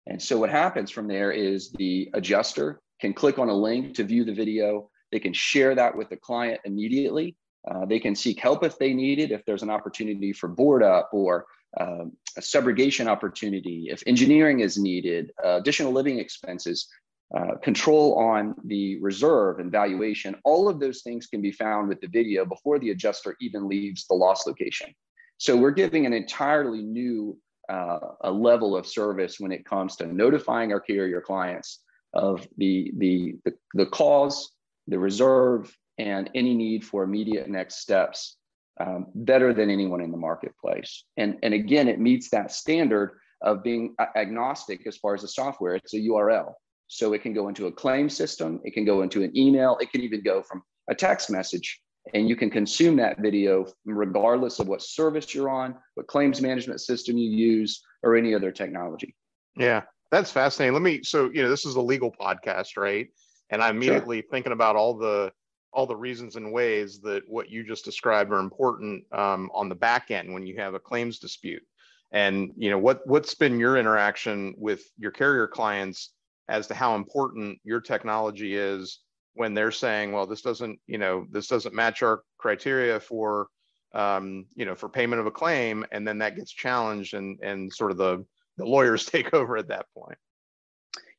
And 0.08 0.22
so 0.22 0.38
what 0.38 0.50
happens 0.50 0.92
from 0.92 1.08
there 1.08 1.32
is 1.32 1.72
the 1.72 2.10
adjuster 2.14 2.82
can 3.00 3.14
click 3.14 3.40
on 3.40 3.50
a 3.50 3.54
link 3.54 3.96
to 3.96 4.04
view 4.04 4.24
the 4.26 4.34
video. 4.34 4.90
They 5.12 5.20
can 5.20 5.34
share 5.34 5.76
that 5.76 5.96
with 5.96 6.10
the 6.10 6.18
client 6.18 6.62
immediately. 6.66 7.36
Uh, 7.70 7.86
they 7.86 8.00
can 8.00 8.16
seek 8.16 8.40
help 8.40 8.64
if 8.64 8.78
they 8.78 8.94
need 8.94 9.20
it, 9.20 9.32
if 9.32 9.46
there's 9.46 9.64
an 9.64 9.70
opportunity 9.70 10.34
for 10.34 10.50
board 10.50 10.84
up 10.84 11.10
or 11.14 11.46
um, 11.80 12.12
a 12.38 12.42
subrogation 12.42 13.08
opportunity, 13.08 13.88
if 13.90 14.04
engineering 14.06 14.60
is 14.60 14.78
needed, 14.78 15.32
uh, 15.44 15.58
additional 15.58 15.92
living 15.92 16.20
expenses, 16.20 16.88
uh, 17.36 17.56
control 17.64 18.16
on 18.20 18.54
the 18.66 19.00
reserve 19.02 19.60
and 19.60 19.72
valuation, 19.72 20.36
all 20.44 20.70
of 20.70 20.80
those 20.80 21.02
things 21.02 21.26
can 21.28 21.42
be 21.42 21.52
found 21.52 21.90
with 21.90 22.00
the 22.00 22.08
video 22.08 22.46
before 22.46 22.78
the 22.78 22.92
adjuster 22.92 23.36
even 23.42 23.68
leaves 23.68 24.06
the 24.06 24.14
loss 24.14 24.46
location. 24.46 24.94
So 25.38 25.58
we're 25.58 25.72
giving 25.72 26.06
an 26.06 26.14
entirely 26.14 26.84
new 26.84 27.38
uh, 27.70 28.00
a 28.22 28.32
level 28.32 28.76
of 28.76 28.86
service 28.86 29.40
when 29.40 29.52
it 29.52 29.66
comes 29.66 29.96
to 29.96 30.06
notifying 30.06 30.72
our 30.72 30.80
carrier 30.80 31.22
clients 31.22 31.80
of 32.14 32.48
the, 32.58 32.92
the, 32.98 33.36
the, 33.46 33.54
the 33.74 33.86
cause, 33.88 34.52
the 34.88 35.00
reserve, 35.00 35.76
and 35.98 36.30
any 36.36 36.54
need 36.54 36.86
for 36.86 37.04
immediate 37.04 37.50
next 37.50 37.80
steps 37.80 38.38
um, 38.80 39.08
better 39.16 39.54
than 39.54 39.70
anyone 39.70 40.02
in 40.02 40.12
the 40.12 40.18
marketplace. 40.18 41.04
And, 41.18 41.38
and 41.44 41.54
again, 41.54 41.88
it 41.88 42.00
meets 42.00 42.30
that 42.30 42.52
standard 42.52 43.18
of 43.42 43.64
being 43.64 43.96
agnostic 44.16 44.86
as 44.88 44.98
far 44.98 45.14
as 45.14 45.22
the 45.22 45.28
software. 45.28 45.76
It's 45.76 45.94
a 45.94 46.00
URL. 46.00 46.54
So 46.94 47.14
it 47.14 47.24
can 47.24 47.34
go 47.34 47.48
into 47.48 47.66
a 47.66 47.72
claim 47.72 48.08
system, 48.08 48.62
it 48.64 48.76
can 48.76 48.86
go 48.86 49.02
into 49.02 49.24
an 49.24 49.36
email, 49.36 49.78
it 49.82 49.92
can 49.92 50.02
even 50.02 50.22
go 50.22 50.44
from 50.44 50.62
a 50.88 50.94
text 50.94 51.32
message 51.32 51.82
and 52.14 52.30
you 52.30 52.36
can 52.36 52.52
consume 52.52 52.98
that 52.98 53.20
video 53.20 53.66
regardless 53.84 54.60
of 54.60 54.68
what 54.68 54.84
service 54.84 55.34
you're 55.34 55.50
on, 55.50 55.74
what 55.96 56.06
claims 56.06 56.40
management 56.40 56.82
system 56.82 57.18
you 57.18 57.32
use, 57.32 57.82
or 58.04 58.16
any 58.16 58.36
other 58.36 58.52
technology. 58.52 59.16
Yeah, 59.56 59.82
that's 60.12 60.30
fascinating. 60.30 60.74
Let 60.74 60.84
me 60.84 61.02
so 61.04 61.32
you 61.34 61.42
know 61.42 61.50
this 61.50 61.66
is 61.66 61.76
a 61.76 61.82
legal 61.82 62.12
podcast, 62.12 62.78
right? 62.78 63.08
And 63.50 63.64
I'm 63.64 63.78
immediately 63.78 64.22
sure. 64.22 64.30
thinking 64.30 64.52
about 64.52 64.76
all 64.76 64.96
the 64.96 65.32
all 65.72 65.88
the 65.88 65.96
reasons 65.96 66.36
and 66.36 66.54
ways 66.54 67.00
that 67.02 67.24
what 67.28 67.50
you 67.50 67.64
just 67.64 67.86
described 67.86 68.32
are 68.32 68.40
important 68.40 69.04
um, 69.12 69.50
on 69.52 69.68
the 69.68 69.76
back 69.76 70.12
end 70.12 70.32
when 70.32 70.46
you 70.46 70.58
have 70.58 70.76
a 70.76 70.80
claims 70.80 71.18
dispute. 71.18 71.64
And 72.12 72.52
you 72.56 72.70
know 72.70 72.78
what 72.78 73.02
what's 73.08 73.34
been 73.34 73.58
your 73.58 73.78
interaction 73.78 74.54
with 74.60 74.84
your 75.00 75.10
carrier 75.10 75.48
clients 75.48 76.13
as 76.50 76.68
to 76.68 76.74
how 76.74 76.96
important 76.96 77.60
your 77.64 77.82
technology 77.82 78.56
is 78.56 79.00
when 79.34 79.54
they're 79.54 79.72
saying, 79.72 80.12
well, 80.12 80.28
this 80.28 80.42
doesn't, 80.42 80.80
you 80.88 80.98
know, 80.98 81.26
this 81.32 81.48
doesn't 81.48 81.74
match 81.74 82.04
our 82.04 82.22
criteria 82.38 83.00
for, 83.00 83.48
um, 83.94 84.46
you 84.56 84.66
know, 84.66 84.76
for 84.76 84.90
payment 84.90 85.20
of 85.20 85.26
a 85.26 85.32
claim, 85.32 85.86
and 85.92 86.08
then 86.08 86.20
that 86.20 86.36
gets 86.36 86.52
challenged, 86.52 87.14
and 87.14 87.40
and 87.42 87.72
sort 87.74 87.92
of 87.92 87.98
the 87.98 88.26
the 88.58 88.66
lawyers 88.66 89.06
take 89.14 89.34
over 89.34 89.58
at 89.58 89.70
that 89.70 89.86
point. 89.98 90.18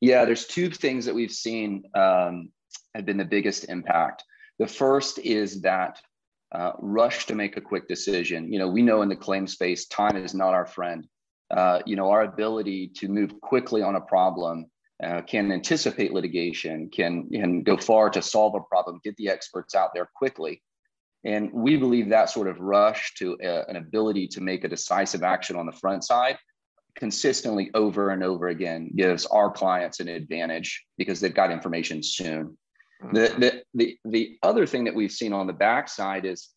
Yeah, 0.01 0.25
there's 0.25 0.45
two 0.45 0.69
things 0.69 1.05
that 1.05 1.15
we've 1.15 1.31
seen 1.31 1.83
um, 1.95 2.51
have 2.93 3.05
been 3.05 3.17
the 3.17 3.25
biggest 3.25 3.65
impact. 3.69 4.23
The 4.59 4.67
first 4.67 5.19
is 5.19 5.61
that 5.61 5.99
uh, 6.51 6.71
rush 6.79 7.25
to 7.25 7.35
make 7.35 7.57
a 7.57 7.61
quick 7.61 7.87
decision. 7.87 8.51
You 8.51 8.59
know, 8.59 8.69
we 8.69 8.81
know 8.81 9.01
in 9.01 9.09
the 9.09 9.15
claim 9.15 9.47
space, 9.47 9.87
time 9.87 10.15
is 10.15 10.33
not 10.33 10.53
our 10.53 10.65
friend. 10.65 11.05
Uh, 11.51 11.81
you 11.85 11.95
know, 11.95 12.09
our 12.09 12.23
ability 12.23 12.91
to 12.95 13.07
move 13.07 13.39
quickly 13.41 13.81
on 13.81 13.95
a 13.95 14.01
problem 14.01 14.65
uh, 15.03 15.21
can 15.21 15.51
anticipate 15.51 16.13
litigation, 16.13 16.89
can, 16.89 17.29
can 17.29 17.63
go 17.63 17.77
far 17.77 18.09
to 18.09 18.21
solve 18.21 18.55
a 18.55 18.61
problem, 18.61 18.99
get 19.03 19.15
the 19.17 19.29
experts 19.29 19.75
out 19.75 19.91
there 19.93 20.09
quickly. 20.15 20.61
And 21.23 21.51
we 21.51 21.75
believe 21.75 22.09
that 22.09 22.29
sort 22.29 22.47
of 22.47 22.59
rush 22.59 23.13
to 23.15 23.37
a, 23.41 23.47
uh, 23.47 23.65
an 23.67 23.75
ability 23.77 24.27
to 24.29 24.41
make 24.41 24.63
a 24.63 24.69
decisive 24.69 25.23
action 25.23 25.55
on 25.55 25.65
the 25.65 25.71
front 25.71 26.03
side 26.03 26.37
consistently 26.95 27.69
over 27.73 28.11
and 28.11 28.23
over 28.23 28.47
again 28.47 28.89
gives 28.95 29.25
our 29.25 29.51
clients 29.51 29.99
an 29.99 30.07
advantage 30.07 30.85
because 30.97 31.19
they've 31.19 31.33
got 31.33 31.51
information 31.51 32.01
soon. 32.01 32.57
Mm-hmm. 33.03 33.15
The, 33.15 33.33
the, 33.37 33.63
the, 33.73 33.97
the 34.05 34.37
other 34.43 34.65
thing 34.65 34.85
that 34.85 34.95
we've 34.95 35.11
seen 35.11 35.33
on 35.33 35.47
the 35.47 35.53
backside 35.53 36.25
is 36.25 36.49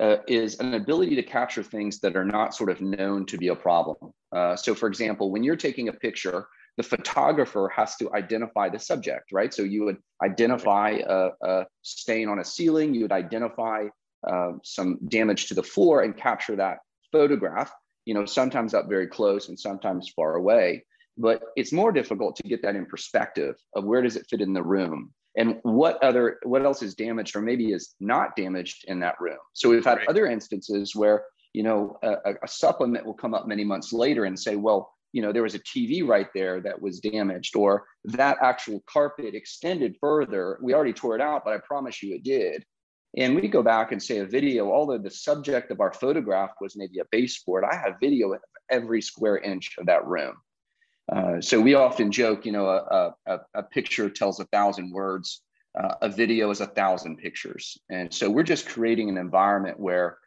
uh, 0.00 0.18
is 0.28 0.60
an 0.60 0.74
ability 0.74 1.16
to 1.16 1.22
capture 1.24 1.62
things 1.62 1.98
that 1.98 2.16
are 2.16 2.24
not 2.24 2.54
sort 2.54 2.70
of 2.70 2.80
known 2.80 3.26
to 3.26 3.36
be 3.36 3.48
a 3.48 3.56
problem. 3.56 3.96
Uh, 4.30 4.54
so, 4.54 4.72
for 4.72 4.86
example, 4.86 5.32
when 5.32 5.42
you're 5.42 5.56
taking 5.56 5.88
a 5.88 5.92
picture, 5.92 6.46
the 6.78 6.84
photographer 6.84 7.70
has 7.74 7.96
to 7.96 8.10
identify 8.14 8.68
the 8.68 8.78
subject, 8.78 9.32
right? 9.32 9.52
So 9.52 9.62
you 9.62 9.84
would 9.84 9.96
identify 10.24 11.00
a, 11.04 11.30
a 11.42 11.66
stain 11.82 12.28
on 12.28 12.38
a 12.38 12.44
ceiling, 12.44 12.94
you 12.94 13.02
would 13.02 13.12
identify 13.12 13.88
uh, 14.26 14.52
some 14.62 14.98
damage 15.08 15.48
to 15.48 15.54
the 15.54 15.62
floor 15.62 16.02
and 16.02 16.16
capture 16.16 16.54
that 16.54 16.78
photograph. 17.10 17.72
You 18.06 18.14
know, 18.14 18.24
sometimes 18.24 18.74
up 18.74 18.88
very 18.88 19.08
close 19.08 19.48
and 19.48 19.58
sometimes 19.58 20.08
far 20.14 20.36
away. 20.36 20.84
But 21.18 21.42
it's 21.56 21.72
more 21.72 21.90
difficult 21.90 22.36
to 22.36 22.44
get 22.44 22.62
that 22.62 22.76
in 22.76 22.86
perspective 22.86 23.56
of 23.74 23.84
where 23.84 24.00
does 24.00 24.14
it 24.14 24.26
fit 24.30 24.40
in 24.40 24.52
the 24.52 24.62
room 24.62 25.12
and 25.36 25.58
what 25.62 26.02
other 26.02 26.38
what 26.44 26.64
else 26.64 26.80
is 26.80 26.94
damaged 26.94 27.34
or 27.34 27.42
maybe 27.42 27.72
is 27.72 27.96
not 28.00 28.34
damaged 28.34 28.84
in 28.88 28.98
that 29.00 29.14
room 29.20 29.36
so 29.52 29.68
we've 29.68 29.84
had 29.84 29.98
right. 29.98 30.08
other 30.08 30.26
instances 30.26 30.96
where 30.96 31.24
you 31.52 31.62
know 31.62 31.98
a, 32.02 32.34
a, 32.42 32.48
supplement 32.48 33.04
will 33.04 33.14
come 33.14 33.34
up 33.34 33.46
many 33.46 33.62
months 33.62 33.92
later 33.92 34.24
and 34.24 34.38
say 34.38 34.56
well 34.56 34.90
you 35.12 35.22
know 35.22 35.32
there 35.32 35.42
was 35.42 35.54
a 35.54 35.60
tv 35.60 36.06
right 36.06 36.28
there 36.34 36.60
that 36.60 36.80
was 36.80 37.00
damaged 37.00 37.56
or 37.56 37.84
that 38.04 38.38
actual 38.42 38.82
carpet 38.86 39.34
extended 39.34 39.96
further. 40.00 40.58
We 40.62 40.74
already 40.74 40.92
tore 40.92 41.14
it 41.14 41.20
out 41.20 41.44
but 41.44 41.54
i 41.54 41.58
promise 41.58 42.02
you 42.02 42.14
it 42.14 42.22
did. 42.22 42.64
And 43.16 43.34
we 43.34 43.48
go 43.48 43.62
back 43.62 43.90
and 43.92 44.02
say 44.02 44.18
a 44.18 44.26
video 44.26 44.70
although 44.70 44.98
the 44.98 45.10
subject 45.10 45.70
of 45.70 45.80
our 45.80 45.92
photograph 45.92 46.50
was 46.60 46.76
maybe 46.76 46.98
a 46.98 47.04
baseboard 47.10 47.64
i 47.64 47.74
have 47.74 47.94
video 48.00 48.32
of 48.34 48.40
every 48.70 49.02
square 49.02 49.38
inch 49.38 49.76
of 49.78 49.86
that 49.86 50.06
room. 50.06 50.34
Uh, 51.10 51.40
so 51.40 51.60
we 51.60 51.74
often 51.74 52.12
joke, 52.12 52.44
you 52.44 52.52
know, 52.52 52.68
a, 52.68 53.14
a, 53.26 53.38
a 53.54 53.62
picture 53.62 54.10
tells 54.10 54.40
a 54.40 54.44
thousand 54.46 54.92
words, 54.92 55.42
uh, 55.78 55.94
a 56.02 56.08
video 56.08 56.50
is 56.50 56.60
a 56.60 56.66
thousand 56.66 57.16
pictures. 57.16 57.78
And 57.90 58.12
so 58.12 58.30
we're 58.30 58.42
just 58.42 58.68
creating 58.68 59.08
an 59.08 59.16
environment 59.16 59.80
where, 59.80 60.18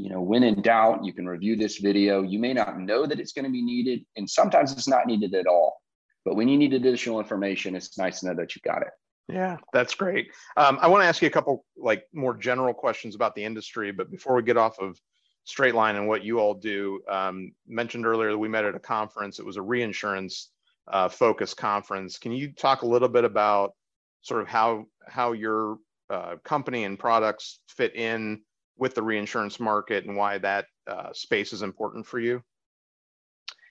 you 0.00 0.08
know, 0.08 0.20
when 0.20 0.42
in 0.42 0.62
doubt, 0.62 1.04
you 1.04 1.12
can 1.12 1.26
review 1.26 1.56
this 1.56 1.78
video. 1.78 2.22
You 2.22 2.38
may 2.38 2.54
not 2.54 2.78
know 2.80 3.06
that 3.06 3.20
it's 3.20 3.32
going 3.32 3.44
to 3.44 3.50
be 3.50 3.62
needed, 3.62 4.04
and 4.16 4.28
sometimes 4.28 4.72
it's 4.72 4.88
not 4.88 5.06
needed 5.06 5.34
at 5.34 5.46
all. 5.46 5.80
But 6.24 6.36
when 6.36 6.48
you 6.48 6.56
need 6.56 6.72
additional 6.72 7.18
information, 7.18 7.76
it's 7.76 7.98
nice 7.98 8.20
to 8.20 8.26
know 8.26 8.34
that 8.34 8.54
you 8.54 8.62
got 8.64 8.82
it. 8.82 8.88
Yeah, 9.28 9.58
that's 9.72 9.94
great. 9.94 10.28
Um, 10.56 10.78
I 10.80 10.88
want 10.88 11.02
to 11.02 11.06
ask 11.06 11.22
you 11.22 11.28
a 11.28 11.30
couple 11.30 11.64
like 11.76 12.04
more 12.12 12.34
general 12.34 12.74
questions 12.74 13.14
about 13.14 13.34
the 13.34 13.44
industry, 13.44 13.92
but 13.92 14.10
before 14.10 14.34
we 14.34 14.42
get 14.42 14.56
off 14.56 14.78
of 14.80 14.98
straight 15.44 15.74
line 15.74 15.96
and 15.96 16.08
what 16.08 16.24
you 16.24 16.38
all 16.38 16.54
do. 16.54 17.00
Um, 17.08 17.52
mentioned 17.66 18.06
earlier 18.06 18.30
that 18.30 18.38
we 18.38 18.48
met 18.48 18.64
at 18.64 18.74
a 18.74 18.80
conference. 18.80 19.38
It 19.38 19.46
was 19.46 19.56
a 19.56 19.62
reinsurance 19.62 20.50
uh, 20.88 21.08
focus 21.08 21.54
conference. 21.54 22.18
Can 22.18 22.32
you 22.32 22.52
talk 22.52 22.82
a 22.82 22.86
little 22.86 23.08
bit 23.08 23.24
about 23.24 23.74
sort 24.22 24.42
of 24.42 24.48
how 24.48 24.86
how 25.06 25.32
your 25.32 25.78
uh, 26.08 26.36
company 26.44 26.84
and 26.84 26.98
products 26.98 27.60
fit 27.68 27.94
in 27.96 28.42
with 28.80 28.94
the 28.94 29.02
reinsurance 29.02 29.60
market 29.60 30.06
and 30.06 30.16
why 30.16 30.38
that 30.38 30.64
uh, 30.88 31.12
space 31.12 31.52
is 31.52 31.62
important 31.62 32.06
for 32.06 32.18
you? 32.18 32.42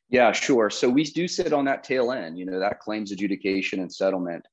Yeah, 0.09 0.31
sure. 0.31 0.69
So 0.69 0.89
we 0.89 1.03
do 1.03 1.27
sit 1.27 1.51
on 1.51 1.65
that 1.65 1.83
tail 1.83 2.11
end, 2.11 2.37
you 2.37 2.45
know, 2.45 2.59
that 2.59 2.79
claims 2.79 3.11
adjudication 3.11 3.79
and 3.79 3.93
settlement. 3.93 4.45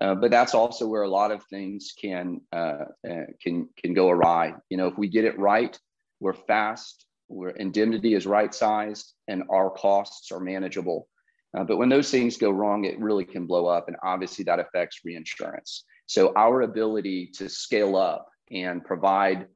Uh, 0.00 0.14
but 0.14 0.30
that's 0.30 0.54
also 0.54 0.86
where 0.86 1.02
a 1.02 1.08
lot 1.08 1.32
of 1.32 1.44
things 1.44 1.92
can 2.00 2.40
uh, 2.52 2.84
uh, 3.08 3.26
can 3.42 3.68
can 3.76 3.92
go 3.92 4.08
awry. 4.08 4.54
You 4.70 4.78
know, 4.78 4.86
if 4.86 4.96
we 4.96 5.08
get 5.08 5.26
it 5.26 5.38
right, 5.38 5.78
we're 6.20 6.32
fast, 6.32 7.04
where 7.26 7.50
indemnity 7.50 8.14
is 8.14 8.26
right 8.26 8.54
sized, 8.54 9.12
and 9.28 9.42
our 9.50 9.68
costs 9.70 10.32
are 10.32 10.40
manageable. 10.40 11.08
Uh, 11.56 11.64
but 11.64 11.76
when 11.76 11.90
those 11.90 12.10
things 12.10 12.38
go 12.38 12.50
wrong, 12.50 12.84
it 12.84 12.98
really 12.98 13.26
can 13.26 13.46
blow 13.46 13.66
up. 13.66 13.88
And 13.88 13.98
obviously, 14.02 14.44
that 14.46 14.60
affects 14.60 15.00
reinsurance. 15.04 15.84
So, 16.06 16.32
our 16.36 16.62
ability 16.62 17.32
to 17.34 17.50
scale 17.50 17.96
up 17.96 18.28
and 18.50 18.82
provide 18.82 19.46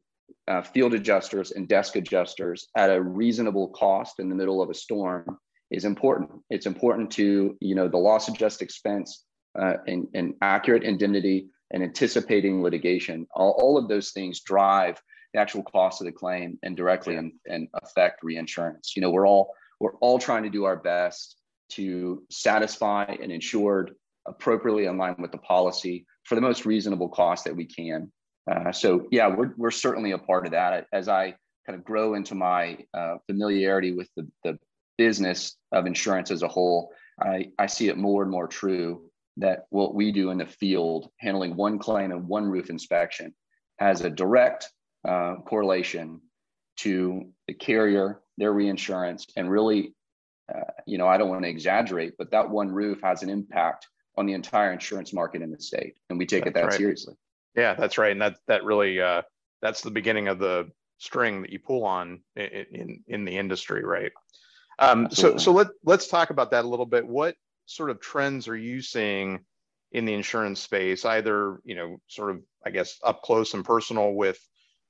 uh, 0.49 0.63
field 0.63 0.95
adjusters 0.95 1.53
and 1.53 1.69
desk 1.69 1.97
adjusters 1.97 2.69
at 2.77 2.91
a 2.91 3.03
reasonable 3.03 3.69
cost 3.69 4.21
in 4.21 4.29
the 4.29 4.35
middle 4.35 4.63
of 4.63 4.71
a 4.71 4.75
storm 4.75 5.39
is 5.71 5.85
important. 5.85 6.31
It's 6.51 6.67
important 6.67 7.11
to 7.13 7.57
you 7.61 7.75
know 7.75 7.89
the 7.89 7.99
loss 7.99 8.29
adjust 8.29 8.63
expense 8.63 9.25
uh, 9.59 9.75
and, 9.87 10.07
and 10.15 10.35
accurate 10.43 10.85
indemnity 10.85 11.49
and 11.73 11.83
anticipating 11.83 12.63
litigation. 12.63 13.27
All, 13.35 13.57
all 13.61 13.79
of 13.79 13.89
those 13.89 14.13
things 14.13 14.41
drive 14.41 15.01
the 15.35 15.41
actual 15.41 15.63
cost 15.65 16.01
of 16.01 16.07
the 16.07 16.13
claim 16.13 16.59
and 16.63 16.77
directly 16.77 17.17
and, 17.17 17.33
and 17.47 17.69
affect 17.83 18.23
reinsurance. 18.23 18.95
You 18.95 19.03
know, 19.03 19.11
we're 19.11 19.27
all 19.27 19.53
we're 19.81 19.97
all 19.97 20.19
trying 20.19 20.45
to 20.45 20.51
do 20.51 20.65
our 20.65 20.77
best 20.77 21.37
to 21.71 22.23
satisfy 22.31 23.05
an 23.05 23.31
insured 23.31 23.95
appropriately 24.27 24.87
in 24.87 24.97
line 24.97 25.17
with 25.19 25.33
the 25.33 25.39
policy 25.39 26.07
for 26.25 26.35
the 26.35 26.41
most 26.41 26.67
reasonable 26.67 27.09
cost 27.09 27.45
that 27.45 27.57
we 27.57 27.65
can. 27.65 28.11
Uh, 28.51 28.73
so 28.73 29.09
yeah, 29.11 29.29
we're 29.29 29.53
we're 29.57 29.71
certainly 29.71 30.13
a 30.13 30.19
part 30.19 30.47
of 30.47 30.53
that. 30.53 30.87
As 30.93 31.09
I 31.09 31.35
kind 31.67 31.79
of 31.79 31.85
grow 31.85 32.15
into 32.15 32.35
my 32.35 32.79
uh, 32.95 33.17
familiarity 33.27 33.93
with 33.93 34.09
the, 34.17 34.29
the 34.45 34.59
business 34.99 35.57
of 35.73 35.87
insurance 35.87 36.31
as 36.31 36.43
a 36.43 36.49
whole, 36.49 36.93
I, 37.21 37.51
I 37.59 37.67
see 37.67 37.89
it 37.89 37.97
more 37.97 38.23
and 38.23 38.31
more 38.31 38.47
true 38.47 39.11
that 39.39 39.67
what 39.71 39.95
we 39.95 40.13
do 40.13 40.31
in 40.31 40.39
the 40.39 40.47
field, 40.47 41.11
handling 41.19 41.57
one 41.57 41.79
claim 41.79 42.11
and 42.11 42.27
one 42.29 42.45
roof 42.45 42.71
inspection, 42.71 43.35
has 43.79 44.01
a 44.01 44.11
direct 44.11 44.71
uh, 45.07 45.37
correlation 45.45 46.21
to 46.77 47.29
the 47.47 47.55
carrier, 47.55 48.21
their 48.39 48.53
reinsurance, 48.53 49.27
and 49.37 49.51
really, 49.51 49.95
uh, 50.55 50.61
you 50.87 50.99
know, 50.99 51.07
I 51.07 51.19
don't 51.19 51.29
want 51.29 51.43
to 51.43 51.49
exaggerate, 51.49 52.15
but 52.19 52.31
that 52.31 52.49
one 52.49 52.71
roof 52.71 53.01
has 53.03 53.23
an 53.23 53.31
impact 53.31 53.87
on 54.17 54.27
the 54.27 54.33
entire 54.33 54.73
insurance 54.73 55.13
market 55.13 55.43
in 55.43 55.51
the 55.51 55.61
state, 55.61 55.97
and 56.09 56.19
we 56.19 56.27
take 56.27 56.45
that's 56.45 56.51
it 56.51 56.55
that 56.55 56.67
right. 56.67 56.75
seriously. 56.75 57.15
Yeah, 57.57 57.75
that's 57.75 57.99
right, 57.99 58.13
and 58.13 58.21
that 58.21 58.37
that 58.47 58.65
really 58.65 59.01
uh, 59.01 59.23
that's 59.63 59.81
the 59.81 59.91
beginning 59.91 60.29
of 60.29 60.39
the 60.39 60.71
string 60.99 61.43
that 61.43 61.51
you 61.51 61.59
pull 61.59 61.85
on 61.85 62.21
in 62.37 62.67
in, 62.73 63.05
in 63.07 63.25
the 63.25 63.37
industry, 63.37 63.85
right? 63.85 64.13
Um, 64.79 65.09
so 65.11 65.39
so 65.39 65.53
let 65.53 65.69
let's 65.85 66.09
talk 66.09 66.31
about 66.31 66.51
that 66.51 66.65
a 66.65 66.69
little 66.69 66.87
bit. 66.87 67.07
What 67.07 67.37
sort 67.65 67.91
of 67.91 68.01
trends 68.01 68.47
are 68.47 68.57
you 68.57 68.83
seeing 68.83 69.41
in 69.93 70.05
the 70.05 70.13
insurance 70.13 70.61
space? 70.61 71.05
Either 71.05 71.61
you 71.65 71.75
know, 71.75 71.97
sort 72.09 72.31
of 72.31 72.43
I 72.65 72.71
guess 72.71 72.99
up 73.03 73.23
close 73.23 73.55
and 73.55 73.65
personal 73.65 74.13
with 74.13 74.39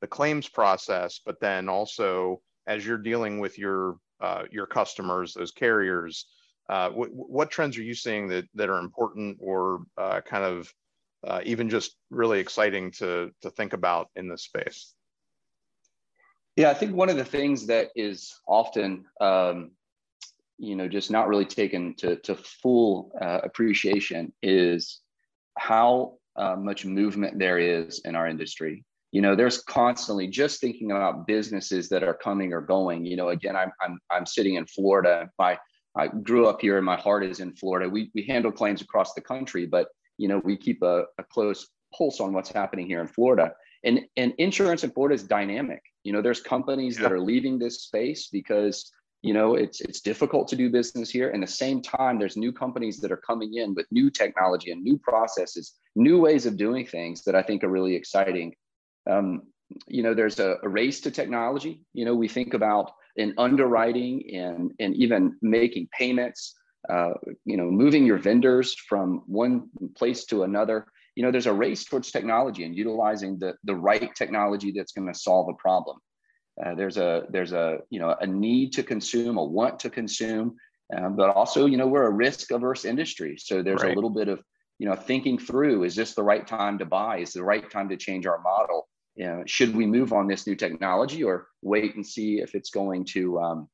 the 0.00 0.08
claims 0.08 0.48
process, 0.48 1.20
but 1.24 1.40
then 1.40 1.68
also 1.68 2.42
as 2.66 2.84
you're 2.84 2.98
dealing 2.98 3.38
with 3.38 3.58
your 3.58 3.96
uh, 4.20 4.42
your 4.50 4.66
customers, 4.66 5.34
those 5.34 5.52
carriers, 5.52 6.26
uh, 6.68 6.88
w- 6.88 7.12
what 7.12 7.50
trends 7.50 7.78
are 7.78 7.82
you 7.82 7.94
seeing 7.94 8.26
that 8.28 8.46
that 8.54 8.68
are 8.70 8.78
important 8.78 9.38
or 9.40 9.82
uh, 9.96 10.20
kind 10.20 10.44
of 10.44 10.72
uh, 11.26 11.40
even 11.44 11.68
just 11.68 11.96
really 12.10 12.40
exciting 12.40 12.90
to 12.92 13.30
to 13.42 13.50
think 13.50 13.72
about 13.72 14.08
in 14.16 14.28
this 14.28 14.42
space? 14.42 14.94
Yeah, 16.56 16.70
I 16.70 16.74
think 16.74 16.94
one 16.94 17.10
of 17.10 17.16
the 17.16 17.24
things 17.24 17.66
that 17.66 17.88
is 17.94 18.34
often 18.48 19.04
um, 19.20 19.72
you 20.58 20.76
know 20.76 20.88
just 20.88 21.10
not 21.10 21.28
really 21.28 21.44
taken 21.44 21.94
to 21.96 22.16
to 22.16 22.34
full 22.34 23.12
uh, 23.20 23.40
appreciation 23.42 24.32
is 24.42 25.00
how 25.58 26.14
uh, 26.36 26.56
much 26.56 26.84
movement 26.84 27.38
there 27.38 27.58
is 27.58 28.00
in 28.00 28.14
our 28.14 28.26
industry. 28.26 28.84
You 29.12 29.22
know 29.22 29.34
there's 29.34 29.62
constantly 29.62 30.28
just 30.28 30.60
thinking 30.60 30.92
about 30.92 31.26
businesses 31.26 31.88
that 31.88 32.02
are 32.02 32.14
coming 32.14 32.52
or 32.52 32.60
going 32.60 33.04
you 33.04 33.16
know 33.16 33.28
again 33.30 33.56
i'm 33.56 33.72
i'm, 33.80 33.98
I'm 34.10 34.26
sitting 34.26 34.56
in 34.56 34.66
florida. 34.66 35.30
My 35.38 35.58
i 35.96 36.08
grew 36.08 36.46
up 36.46 36.60
here 36.60 36.76
and 36.76 36.84
my 36.84 36.96
heart 36.96 37.24
is 37.24 37.40
in 37.40 37.54
florida. 37.54 37.88
We, 37.88 38.10
we 38.14 38.22
handle 38.22 38.52
claims 38.52 38.82
across 38.82 39.14
the 39.14 39.22
country 39.22 39.64
but 39.64 39.88
you 40.18 40.28
know 40.28 40.40
we 40.44 40.56
keep 40.56 40.82
a, 40.82 41.04
a 41.18 41.24
close 41.24 41.68
pulse 41.96 42.20
on 42.20 42.32
what's 42.32 42.50
happening 42.50 42.86
here 42.86 43.00
in 43.00 43.06
florida 43.06 43.52
and 43.84 44.00
and 44.16 44.32
insurance 44.38 44.84
in 44.84 44.90
florida 44.90 45.14
is 45.14 45.22
dynamic 45.22 45.82
you 46.04 46.12
know 46.12 46.22
there's 46.22 46.40
companies 46.40 46.96
yeah. 46.96 47.02
that 47.02 47.12
are 47.12 47.20
leaving 47.20 47.58
this 47.58 47.82
space 47.82 48.28
because 48.30 48.90
you 49.22 49.32
know 49.32 49.54
it's 49.54 49.80
it's 49.80 50.00
difficult 50.00 50.48
to 50.48 50.56
do 50.56 50.70
business 50.70 51.10
here 51.10 51.30
and 51.30 51.42
the 51.42 51.46
same 51.46 51.80
time 51.80 52.18
there's 52.18 52.36
new 52.36 52.52
companies 52.52 52.98
that 52.98 53.12
are 53.12 53.22
coming 53.26 53.54
in 53.54 53.74
with 53.74 53.86
new 53.90 54.10
technology 54.10 54.70
and 54.70 54.82
new 54.82 54.98
processes 54.98 55.74
new 55.94 56.20
ways 56.20 56.46
of 56.46 56.56
doing 56.56 56.86
things 56.86 57.22
that 57.24 57.34
i 57.34 57.42
think 57.42 57.64
are 57.64 57.70
really 57.70 57.94
exciting 57.94 58.54
um, 59.08 59.42
you 59.86 60.02
know, 60.02 60.14
there's 60.14 60.38
a, 60.38 60.56
a, 60.62 60.68
race 60.68 61.00
to 61.00 61.10
technology. 61.10 61.80
You 61.92 62.04
know, 62.04 62.14
we 62.14 62.28
think 62.28 62.54
about 62.54 62.92
in 63.16 63.34
underwriting 63.38 64.22
and, 64.34 64.72
and 64.78 64.94
even 64.96 65.36
making 65.42 65.88
payments. 65.96 66.54
Uh, 66.88 67.14
you 67.44 67.56
know, 67.56 67.70
moving 67.70 68.06
your 68.06 68.18
vendors 68.18 68.74
from 68.74 69.22
one 69.26 69.68
place 69.96 70.24
to 70.26 70.44
another. 70.44 70.86
You 71.14 71.22
know, 71.22 71.30
there's 71.30 71.46
a 71.46 71.52
race 71.52 71.84
towards 71.84 72.10
technology 72.10 72.64
and 72.64 72.76
utilizing 72.76 73.38
the, 73.38 73.54
the 73.64 73.74
right 73.74 74.14
technology 74.14 74.72
that's 74.72 74.92
going 74.92 75.08
to 75.08 75.18
solve 75.18 75.48
a 75.48 75.54
problem. 75.54 75.98
Uh, 76.64 76.74
there's 76.74 76.96
a 76.96 77.24
there's 77.28 77.52
a 77.52 77.78
you 77.90 78.00
know 78.00 78.16
a 78.20 78.26
need 78.26 78.72
to 78.72 78.82
consume, 78.82 79.36
a 79.36 79.44
want 79.44 79.78
to 79.80 79.90
consume, 79.90 80.56
um, 80.96 81.14
but 81.14 81.30
also 81.30 81.66
you 81.66 81.76
know 81.76 81.86
we're 81.86 82.06
a 82.06 82.10
risk 82.10 82.50
averse 82.50 82.84
industry, 82.84 83.36
so 83.38 83.62
there's 83.62 83.82
right. 83.82 83.92
a 83.92 83.94
little 83.94 84.10
bit 84.10 84.28
of 84.28 84.42
you 84.78 84.88
know 84.88 84.94
thinking 84.94 85.38
through: 85.38 85.84
is 85.84 85.94
this 85.94 86.14
the 86.14 86.22
right 86.22 86.46
time 86.46 86.78
to 86.78 86.86
buy? 86.86 87.18
Is 87.18 87.34
the 87.34 87.44
right 87.44 87.70
time 87.70 87.90
to 87.90 87.96
change 87.96 88.26
our 88.26 88.40
model? 88.40 88.88
You 89.16 89.26
know, 89.26 89.42
should 89.46 89.76
we 89.76 89.86
move 89.86 90.14
on 90.14 90.28
this 90.28 90.46
new 90.46 90.54
technology 90.54 91.22
or 91.22 91.48
wait 91.60 91.94
and 91.94 92.06
see 92.06 92.40
if 92.40 92.54
it's 92.54 92.70
going 92.70 93.04
to 93.06 93.38
um, 93.38 93.68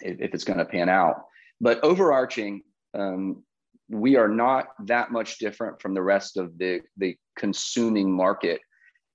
if, 0.00 0.20
if 0.20 0.34
it's 0.34 0.44
going 0.44 0.58
to 0.58 0.64
pan 0.64 0.88
out? 0.88 1.24
But 1.60 1.82
overarching, 1.82 2.62
um, 2.94 3.42
we 3.88 4.16
are 4.16 4.28
not 4.28 4.68
that 4.86 5.10
much 5.10 5.38
different 5.38 5.80
from 5.80 5.94
the 5.94 6.02
rest 6.02 6.36
of 6.36 6.56
the, 6.58 6.80
the 6.96 7.16
consuming 7.36 8.14
market 8.14 8.60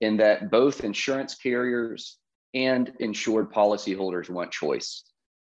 in 0.02 0.18
that 0.18 0.50
both 0.52 0.84
insurance 0.84 1.36
carriers 1.36 2.18
and 2.54 2.92
insured 3.00 3.52
policyholders 3.52 4.30
want 4.30 4.52
choice. 4.52 5.04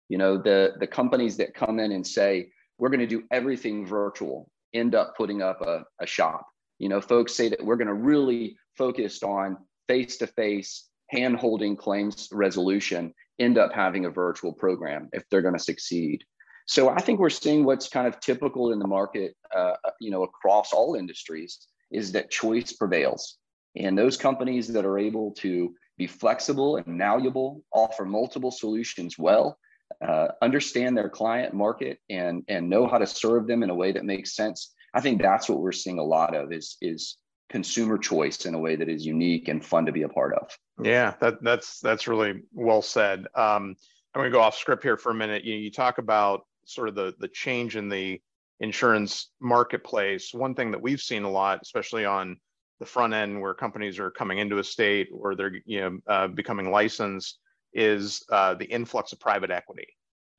You 0.08 0.18
know, 0.18 0.36
the, 0.36 0.74
the 0.78 0.86
companies 0.86 1.36
that 1.38 1.54
come 1.54 1.78
in 1.78 1.92
and 1.92 2.06
say, 2.06 2.50
we're 2.78 2.90
going 2.90 3.00
to 3.00 3.06
do 3.06 3.24
everything 3.30 3.86
virtual, 3.86 4.50
end 4.72 4.94
up 4.94 5.16
putting 5.16 5.42
up 5.42 5.60
a, 5.62 5.84
a 6.00 6.06
shop. 6.06 6.46
You 6.78 6.88
know, 6.88 7.00
folks 7.00 7.34
say 7.34 7.48
that 7.48 7.64
we're 7.64 7.76
going 7.76 7.88
to 7.88 7.94
really 7.94 8.56
focus 8.76 9.22
on 9.22 9.56
face 9.88 10.18
to 10.18 10.26
face 10.26 10.88
hand 11.10 11.36
holding 11.36 11.76
claims 11.76 12.28
resolution, 12.32 13.14
end 13.38 13.58
up 13.58 13.72
having 13.72 14.04
a 14.04 14.10
virtual 14.10 14.52
program 14.52 15.08
if 15.12 15.28
they're 15.28 15.42
going 15.42 15.56
to 15.56 15.62
succeed. 15.62 16.24
So 16.66 16.88
I 16.88 17.00
think 17.00 17.20
we're 17.20 17.30
seeing 17.30 17.64
what's 17.64 17.88
kind 17.88 18.06
of 18.06 18.20
typical 18.20 18.72
in 18.72 18.78
the 18.78 18.86
market, 18.86 19.36
uh, 19.54 19.74
you 20.00 20.10
know, 20.10 20.22
across 20.22 20.72
all 20.72 20.94
industries 20.94 21.66
is 21.90 22.12
that 22.12 22.30
choice 22.30 22.72
prevails. 22.72 23.36
And 23.76 23.98
those 23.98 24.16
companies 24.16 24.68
that 24.68 24.84
are 24.84 24.98
able 24.98 25.32
to 25.38 25.74
be 25.98 26.06
flexible 26.06 26.76
and 26.76 26.86
malleable, 26.86 27.62
offer 27.72 28.04
multiple 28.04 28.50
solutions 28.50 29.18
well, 29.18 29.58
uh, 30.06 30.28
understand 30.42 30.96
their 30.96 31.08
client 31.08 31.54
market 31.54 31.98
and, 32.08 32.42
and 32.48 32.68
know 32.68 32.86
how 32.86 32.98
to 32.98 33.06
serve 33.06 33.46
them 33.46 33.62
in 33.62 33.70
a 33.70 33.74
way 33.74 33.92
that 33.92 34.04
makes 34.04 34.34
sense. 34.34 34.72
I 34.94 35.00
think 35.00 35.20
that's 35.20 35.48
what 35.48 35.60
we're 35.60 35.72
seeing 35.72 35.98
a 35.98 36.04
lot 36.04 36.34
of 36.34 36.52
is, 36.52 36.76
is 36.80 37.16
consumer 37.50 37.98
choice 37.98 38.46
in 38.46 38.54
a 38.54 38.58
way 38.58 38.76
that 38.76 38.88
is 38.88 39.04
unique 39.04 39.48
and 39.48 39.64
fun 39.64 39.86
to 39.86 39.92
be 39.92 40.02
a 40.02 40.08
part 40.08 40.34
of. 40.34 40.56
Yeah, 40.82 41.14
that, 41.20 41.42
that's 41.42 41.78
that's 41.80 42.08
really 42.08 42.42
well 42.52 42.82
said. 42.82 43.20
Um, 43.34 43.76
I'm 44.14 44.20
going 44.20 44.30
to 44.32 44.36
go 44.36 44.40
off 44.40 44.56
script 44.56 44.82
here 44.82 44.96
for 44.96 45.10
a 45.10 45.14
minute. 45.14 45.44
You, 45.44 45.54
you 45.56 45.70
talk 45.70 45.98
about 45.98 46.46
sort 46.66 46.88
of 46.88 46.94
the 46.94 47.14
the 47.18 47.28
change 47.28 47.76
in 47.76 47.88
the 47.88 48.20
insurance 48.60 49.30
marketplace, 49.40 50.32
one 50.32 50.54
thing 50.54 50.70
that 50.70 50.80
we've 50.80 51.00
seen 51.00 51.24
a 51.24 51.30
lot, 51.30 51.60
especially 51.62 52.04
on 52.04 52.36
the 52.80 52.86
front 52.86 53.14
end 53.14 53.40
where 53.40 53.54
companies 53.54 53.98
are 53.98 54.10
coming 54.10 54.38
into 54.38 54.58
a 54.58 54.64
state 54.64 55.08
or 55.12 55.34
they're 55.34 55.60
you 55.64 55.80
know 55.80 55.98
uh, 56.08 56.28
becoming 56.28 56.70
licensed, 56.70 57.38
is 57.72 58.22
uh, 58.30 58.54
the 58.54 58.66
influx 58.66 59.12
of 59.12 59.20
private 59.20 59.50
equity. 59.50 59.86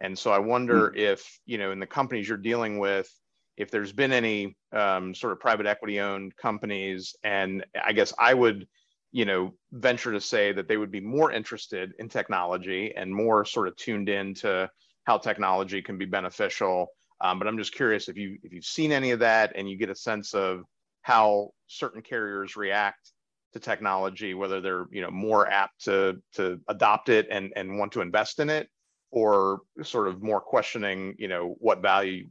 And 0.02 0.18
so 0.18 0.32
I 0.32 0.40
wonder 0.40 0.90
mm-hmm. 0.90 1.00
if 1.00 1.40
you 1.46 1.58
know 1.58 1.72
in 1.72 1.80
the 1.80 1.88
companies 1.88 2.28
you're 2.28 2.38
dealing 2.38 2.80
with, 2.80 3.10
if 3.58 3.72
there's 3.72 3.94
been 3.94 4.12
any 4.12 4.58
um, 4.74 5.14
sort 5.14 5.34
of 5.34 5.40
private 5.40 5.66
equity 5.66 6.00
owned 6.00 6.36
companies, 6.36 7.16
and 7.24 7.66
I 7.84 7.94
guess 7.94 8.14
I 8.20 8.34
would 8.34 8.68
you 9.12 9.26
know 9.26 9.54
venture 9.72 10.12
to 10.12 10.22
say 10.22 10.52
that 10.52 10.68
they 10.68 10.78
would 10.78 10.92
be 10.92 11.00
more 11.00 11.32
interested 11.32 11.94
in 12.00 12.10
technology 12.10 12.94
and 12.96 13.14
more 13.14 13.46
sort 13.46 13.68
of 13.68 13.76
tuned 13.78 14.10
in 14.10 14.34
to 14.36 14.70
how 15.06 15.18
technology 15.18 15.82
can 15.82 15.98
be 15.98 16.06
beneficial. 16.06 16.88
Um, 17.22 17.40
but 17.40 17.48
I'm 17.48 17.58
just 17.58 17.74
curious 17.74 18.10
if 18.10 18.18
you 18.18 18.38
if 18.44 18.52
you've 18.52 18.66
seen 18.66 18.92
any 18.92 19.12
of 19.12 19.20
that 19.20 19.54
and 19.56 19.70
you 19.70 19.78
get 19.78 19.90
a 19.90 19.96
sense 19.96 20.34
of 20.34 20.64
how 21.02 21.52
certain 21.68 22.02
carriers 22.02 22.56
react 22.56 23.12
to 23.54 23.60
technology, 23.60 24.34
whether 24.34 24.60
they're 24.60 24.86
you 24.92 25.02
know 25.02 25.12
more 25.12 25.48
apt 25.50 25.86
to 25.86 26.22
to 26.34 26.60
adopt 26.68 27.10
it 27.10 27.28
and 27.32 27.54
and 27.56 27.80
want 27.80 27.94
to 27.94 28.02
invest 28.02 28.40
in 28.40 28.50
it, 28.50 28.68
or 29.12 29.62
sort 29.82 30.10
of 30.10 30.22
more 30.22 30.42
questioning 30.42 31.16
you 31.18 31.30
know 31.30 31.56
what 31.60 31.82
value 31.82 32.28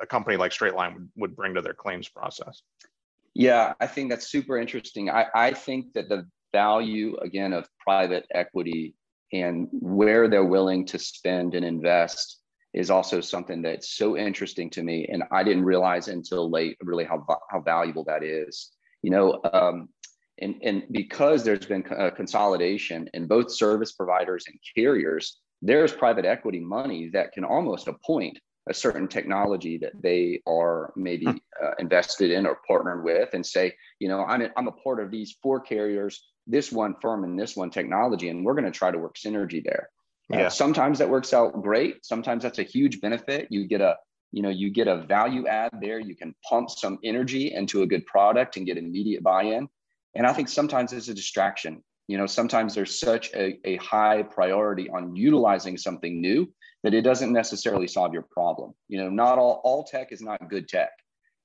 a 0.00 0.06
company 0.06 0.36
like 0.36 0.52
Straightline 0.52 0.94
would, 0.94 1.08
would 1.16 1.36
bring 1.36 1.54
to 1.54 1.62
their 1.62 1.74
claims 1.74 2.08
process. 2.08 2.62
Yeah, 3.34 3.72
I 3.80 3.86
think 3.86 4.10
that's 4.10 4.30
super 4.30 4.58
interesting. 4.58 5.10
I, 5.10 5.26
I 5.34 5.52
think 5.52 5.94
that 5.94 6.08
the 6.08 6.28
value 6.52 7.16
again 7.22 7.52
of 7.52 7.66
private 7.78 8.26
equity 8.32 8.94
and 9.32 9.68
where 9.72 10.28
they're 10.28 10.44
willing 10.44 10.84
to 10.86 10.98
spend 10.98 11.54
and 11.54 11.64
invest 11.64 12.38
is 12.74 12.90
also 12.90 13.20
something 13.20 13.62
that's 13.62 13.96
so 13.96 14.16
interesting 14.16 14.70
to 14.70 14.82
me 14.82 15.06
and 15.12 15.22
i 15.30 15.42
didn't 15.42 15.64
realize 15.64 16.08
until 16.08 16.50
late 16.50 16.76
really 16.82 17.04
how, 17.04 17.24
how 17.50 17.60
valuable 17.60 18.04
that 18.04 18.22
is 18.22 18.72
you 19.02 19.10
know 19.10 19.40
um, 19.52 19.88
and, 20.40 20.56
and 20.62 20.84
because 20.90 21.44
there's 21.44 21.66
been 21.66 21.84
a 21.96 22.10
consolidation 22.10 23.08
in 23.14 23.26
both 23.26 23.52
service 23.52 23.92
providers 23.92 24.44
and 24.48 24.58
carriers 24.74 25.38
there's 25.60 25.92
private 25.92 26.24
equity 26.24 26.60
money 26.60 27.08
that 27.12 27.32
can 27.32 27.44
almost 27.44 27.88
appoint 27.88 28.38
a 28.68 28.74
certain 28.74 29.08
technology 29.08 29.76
that 29.76 29.92
they 30.02 30.40
are 30.46 30.92
maybe 30.96 31.26
hmm. 31.26 31.36
uh, 31.62 31.72
invested 31.78 32.30
in 32.30 32.46
or 32.46 32.58
partnered 32.66 33.04
with 33.04 33.28
and 33.34 33.44
say 33.44 33.74
you 33.98 34.08
know 34.08 34.24
I'm 34.24 34.42
a, 34.42 34.50
I'm 34.56 34.68
a 34.68 34.72
part 34.72 35.00
of 35.00 35.10
these 35.10 35.36
four 35.42 35.60
carriers 35.60 36.31
this 36.46 36.72
one 36.72 36.94
firm 37.00 37.24
and 37.24 37.38
this 37.38 37.56
one 37.56 37.70
technology, 37.70 38.28
and 38.28 38.44
we're 38.44 38.54
going 38.54 38.64
to 38.64 38.70
try 38.70 38.90
to 38.90 38.98
work 38.98 39.16
synergy 39.16 39.62
there. 39.62 39.88
Yeah. 40.28 40.46
Uh, 40.46 40.50
sometimes 40.50 40.98
that 40.98 41.08
works 41.08 41.32
out 41.34 41.62
great. 41.62 42.04
Sometimes 42.04 42.42
that's 42.42 42.58
a 42.58 42.64
huge 42.64 43.00
benefit. 43.00 43.48
You 43.50 43.66
get 43.66 43.80
a 43.80 43.96
you 44.32 44.42
know 44.42 44.48
you 44.48 44.70
get 44.70 44.88
a 44.88 45.02
value 45.02 45.46
add 45.46 45.72
there. 45.80 45.98
You 45.98 46.16
can 46.16 46.34
pump 46.48 46.70
some 46.70 46.98
energy 47.04 47.52
into 47.54 47.82
a 47.82 47.86
good 47.86 48.06
product 48.06 48.56
and 48.56 48.66
get 48.66 48.78
immediate 48.78 49.22
buy-in. 49.22 49.68
And 50.14 50.26
I 50.26 50.32
think 50.32 50.48
sometimes 50.48 50.92
it's 50.92 51.08
a 51.08 51.14
distraction. 51.14 51.82
You 52.08 52.18
know, 52.18 52.26
sometimes 52.26 52.74
there's 52.74 52.98
such 52.98 53.32
a, 53.34 53.58
a 53.64 53.76
high 53.76 54.22
priority 54.22 54.90
on 54.90 55.16
utilizing 55.16 55.78
something 55.78 56.20
new 56.20 56.52
that 56.82 56.94
it 56.94 57.02
doesn't 57.02 57.32
necessarily 57.32 57.86
solve 57.86 58.12
your 58.12 58.26
problem. 58.30 58.74
You 58.88 58.98
know, 58.98 59.10
not 59.10 59.38
all 59.38 59.60
all 59.64 59.84
tech 59.84 60.12
is 60.12 60.20
not 60.20 60.50
good 60.50 60.68
tech, 60.68 60.90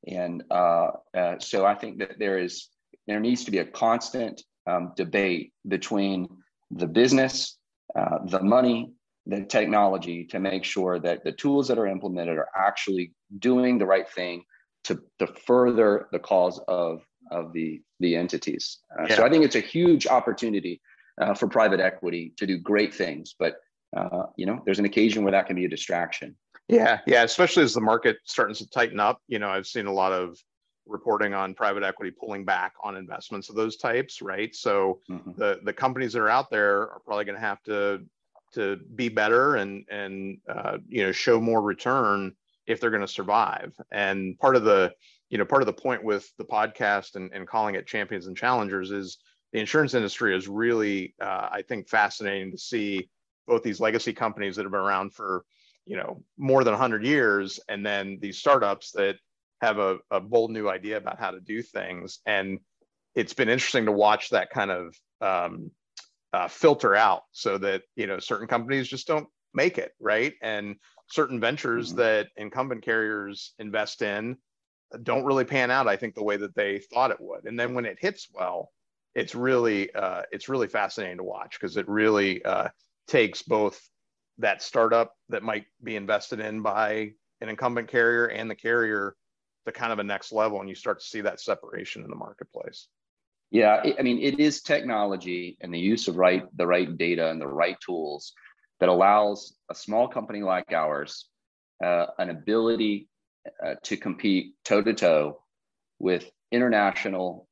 and 0.08 0.44
uh, 0.50 0.92
uh, 1.16 1.40
so 1.40 1.66
I 1.66 1.76
think 1.76 2.00
that 2.00 2.20
there 2.20 2.40
is 2.40 2.70
there 3.06 3.20
needs 3.20 3.46
to 3.46 3.52
be 3.52 3.60
a 3.60 3.66
constant 3.66 4.44
um, 4.68 4.94
debate 4.96 5.54
between 5.68 6.28
the 6.72 6.88
business, 6.88 7.58
uh, 7.98 8.20
the 8.26 8.42
money, 8.42 8.92
the 9.26 9.44
technology 9.44 10.26
to 10.26 10.40
make 10.40 10.64
sure 10.64 11.00
that 11.00 11.24
the 11.24 11.32
tools 11.32 11.68
that 11.68 11.78
are 11.78 11.88
implemented 11.88 12.38
are 12.38 12.50
actually 12.56 13.14
doing 13.40 13.78
the 13.78 13.86
right 13.86 14.10
thing 14.10 14.44
to, 14.86 15.02
to 15.20 15.28
further 15.28 16.08
the 16.12 16.20
cause 16.20 16.60
of, 16.68 17.02
of 17.32 17.52
the, 17.54 17.82
the 18.00 18.16
entities. 18.16 18.80
Uh, 18.98 19.06
yeah. 19.10 19.16
So 19.16 19.26
I 19.26 19.30
think 19.30 19.44
it's 19.44 19.56
a 19.56 19.62
huge 19.62 20.08
opportunity 20.08 20.82
uh, 21.22 21.34
for 21.34 21.48
private 21.48 21.80
equity 21.80 22.34
to 22.38 22.46
do 22.46 22.58
great 22.58 22.94
things, 22.94 23.36
but 23.38 23.58
uh, 23.96 24.24
you 24.36 24.46
know, 24.46 24.62
there's 24.66 24.80
an 24.80 24.86
occasion 24.86 25.24
where 25.24 25.32
that 25.32 25.48
can 25.48 25.56
be 25.56 25.66
a 25.66 25.70
distraction. 25.70 26.36
Yeah, 26.68 27.00
yeah, 27.08 27.24
especially 27.24 27.64
as 27.64 27.74
the 27.74 27.82
market 27.82 28.18
starts 28.26 28.60
to 28.60 28.70
tighten 28.70 29.00
up. 29.00 29.22
You 29.28 29.40
know, 29.40 29.48
I've 29.48 29.68
seen 29.68 29.86
a 29.86 29.94
lot 29.94 30.12
of 30.12 30.38
reporting 30.88 31.34
on 31.34 31.54
private 31.54 31.84
equity 31.84 32.12
pulling 32.12 32.46
back 32.46 32.74
on 32.84 32.96
investments 32.96 33.50
of 33.50 33.56
those 33.56 33.78
types, 33.78 34.22
right? 34.22 34.56
So 34.56 35.02
mm-hmm. 35.10 35.32
the 35.38 35.60
the 35.64 35.74
companies 35.74 36.14
that 36.14 36.22
are 36.22 36.30
out 36.30 36.50
there 36.50 36.90
are 36.90 37.02
probably 37.06 37.26
going 37.26 37.36
to 37.36 37.42
have 37.42 37.62
to 37.64 38.04
to 38.54 38.78
be 38.96 39.10
better 39.10 39.58
and 39.58 39.86
and 39.90 40.40
uh, 40.50 40.78
you 40.88 41.04
know 41.04 41.12
show 41.12 41.40
more 41.40 41.62
return 41.62 42.34
if 42.66 42.80
they're 42.80 42.90
going 42.90 43.02
to 43.02 43.08
survive. 43.08 43.74
And 43.92 44.38
part 44.40 44.56
of 44.56 44.64
the 44.64 44.94
you 45.30 45.38
know 45.38 45.46
part 45.46 45.62
of 45.62 45.66
the 45.66 45.74
point 45.74 46.04
with 46.04 46.32
the 46.38 46.46
podcast 46.46 47.16
and, 47.16 47.32
and 47.34 47.48
calling 47.48 47.76
it 47.76 47.88
champions 47.88 48.28
and 48.28 48.38
challengers 48.38 48.92
is 48.92 49.18
the 49.54 49.60
insurance 49.60 49.94
industry 49.94 50.36
is 50.36 50.48
really 50.48 51.16
uh, 51.22 51.50
I 51.52 51.62
think 51.62 51.90
fascinating 51.90 52.52
to 52.52 52.58
see 52.58 53.10
both 53.48 53.64
these 53.64 53.80
legacy 53.80 54.14
companies 54.14 54.56
that 54.56 54.64
have 54.64 54.72
been 54.72 54.82
around 54.82 55.14
for 55.14 55.46
you 55.86 55.98
know 55.98 56.24
more 56.38 56.64
than 56.64 56.74
100 56.74 57.06
years 57.06 57.60
and 57.70 57.86
then 57.86 58.18
these 58.22 58.38
startups 58.38 58.92
that 58.92 59.16
have 59.62 59.80
a, 59.80 59.98
a 60.12 60.20
bold 60.20 60.52
new 60.52 60.70
idea 60.70 60.98
about 60.98 61.20
how 61.20 61.32
to 61.32 61.40
do 61.40 61.62
things. 61.62 62.20
And 62.26 62.60
it's 63.16 63.34
been 63.34 63.50
interesting 63.50 63.86
to 63.86 63.92
watch 63.92 64.30
that 64.30 64.50
kind 64.50 64.72
of 64.72 64.96
um, 65.22 65.72
uh, 66.34 66.48
filter 66.48 66.96
out 66.96 67.24
so 67.32 67.58
that, 67.58 67.84
you 67.96 68.08
know, 68.08 68.20
certain 68.20 68.48
companies 68.48 68.88
just 68.88 69.08
don't 69.08 69.28
make 69.54 69.78
it, 69.78 69.94
right? 70.00 70.34
And 70.42 70.76
certain 71.10 71.40
ventures 71.40 71.90
mm-hmm. 71.90 72.00
that 72.00 72.28
incumbent 72.38 72.84
carriers 72.84 73.54
invest 73.60 74.02
in 74.02 74.38
don't 75.04 75.26
really 75.26 75.44
pan 75.44 75.72
out, 75.72 75.88
I 75.88 75.98
think, 75.98 76.16
the 76.16 76.24
way 76.24 76.38
that 76.38 76.56
they 76.56 76.80
thought 76.80 77.12
it 77.12 77.20
would. 77.20 77.46
And 77.46 77.60
then 77.60 77.74
when 77.74 77.86
it 77.86 77.98
hits 78.00 78.28
well, 78.34 78.72
it's 79.16 79.36
really 79.36 79.94
uh, 79.94 80.22
it's 80.32 80.48
really 80.48 80.68
fascinating 80.68 81.18
to 81.18 81.24
watch 81.24 81.58
because 81.60 81.76
it 81.76 81.88
really 81.90 82.44
uh, 82.46 82.68
takes 83.08 83.42
both 83.42 83.82
that 84.38 84.62
startup 84.62 85.14
that 85.30 85.44
might 85.44 85.66
be 85.84 85.96
invested 85.96 86.40
in 86.40 86.62
by 86.62 87.12
an 87.42 87.50
incumbent 87.50 87.88
carrier 87.88 88.28
and 88.28 88.50
the 88.50 88.56
carrier 88.56 89.16
to 89.68 89.72
kind 89.72 89.94
of 89.94 90.00
a 90.00 90.04
next 90.04 90.32
level 90.32 90.60
and 90.60 90.70
you 90.70 90.76
start 90.76 91.00
to 91.00 91.06
see 91.06 91.22
that 91.22 91.40
separation 91.40 92.04
in 92.04 92.10
the 92.10 92.16
marketplace 92.16 92.88
yeah 93.52 93.84
i 93.98 94.02
mean 94.02 94.20
it 94.22 94.40
is 94.40 94.62
technology 94.62 95.58
and 95.62 95.74
the 95.74 95.80
use 95.80 96.08
of 96.08 96.18
right 96.18 96.46
the 96.58 96.68
right 96.68 96.98
data 96.98 97.30
and 97.30 97.40
the 97.40 97.48
right 97.48 97.78
tools 97.80 98.34
that 98.80 98.90
allows 98.90 99.56
a 99.70 99.76
small 99.76 100.08
company 100.08 100.42
like 100.42 100.72
ours 100.74 101.30
uh, 101.84 102.08
an 102.18 102.30
ability 102.30 103.08
uh, 103.66 103.76
to 103.84 103.98
compete 103.98 104.54
toe 104.64 104.82
to 104.82 104.94
toe 104.94 105.42
with 106.00 106.30
international 106.52 107.48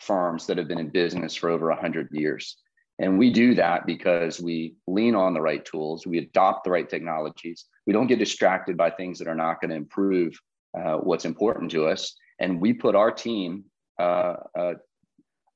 firms 0.00 0.46
that 0.46 0.58
have 0.58 0.68
been 0.68 0.78
in 0.78 0.88
business 0.88 1.34
for 1.34 1.50
over 1.50 1.68
100 1.68 2.08
years. 2.12 2.56
And 3.00 3.18
we 3.18 3.30
do 3.32 3.54
that 3.54 3.86
because 3.86 4.40
we 4.40 4.74
lean 4.86 5.14
on 5.14 5.34
the 5.34 5.40
right 5.40 5.64
tools, 5.64 6.06
we 6.06 6.18
adopt 6.18 6.64
the 6.64 6.70
right 6.70 6.88
technologies, 6.88 7.64
we 7.86 7.92
don't 7.92 8.08
get 8.08 8.18
distracted 8.18 8.76
by 8.76 8.90
things 8.90 9.18
that 9.18 9.28
are 9.28 9.36
not 9.36 9.60
going 9.60 9.70
to 9.70 9.76
improve 9.76 10.38
uh, 10.76 10.96
what's 10.96 11.24
important 11.24 11.70
to 11.72 11.86
us. 11.86 12.14
And 12.38 12.60
we 12.60 12.72
put 12.72 12.94
our 12.94 13.10
team 13.10 13.64
uh, 13.98 14.36
uh, 14.58 14.74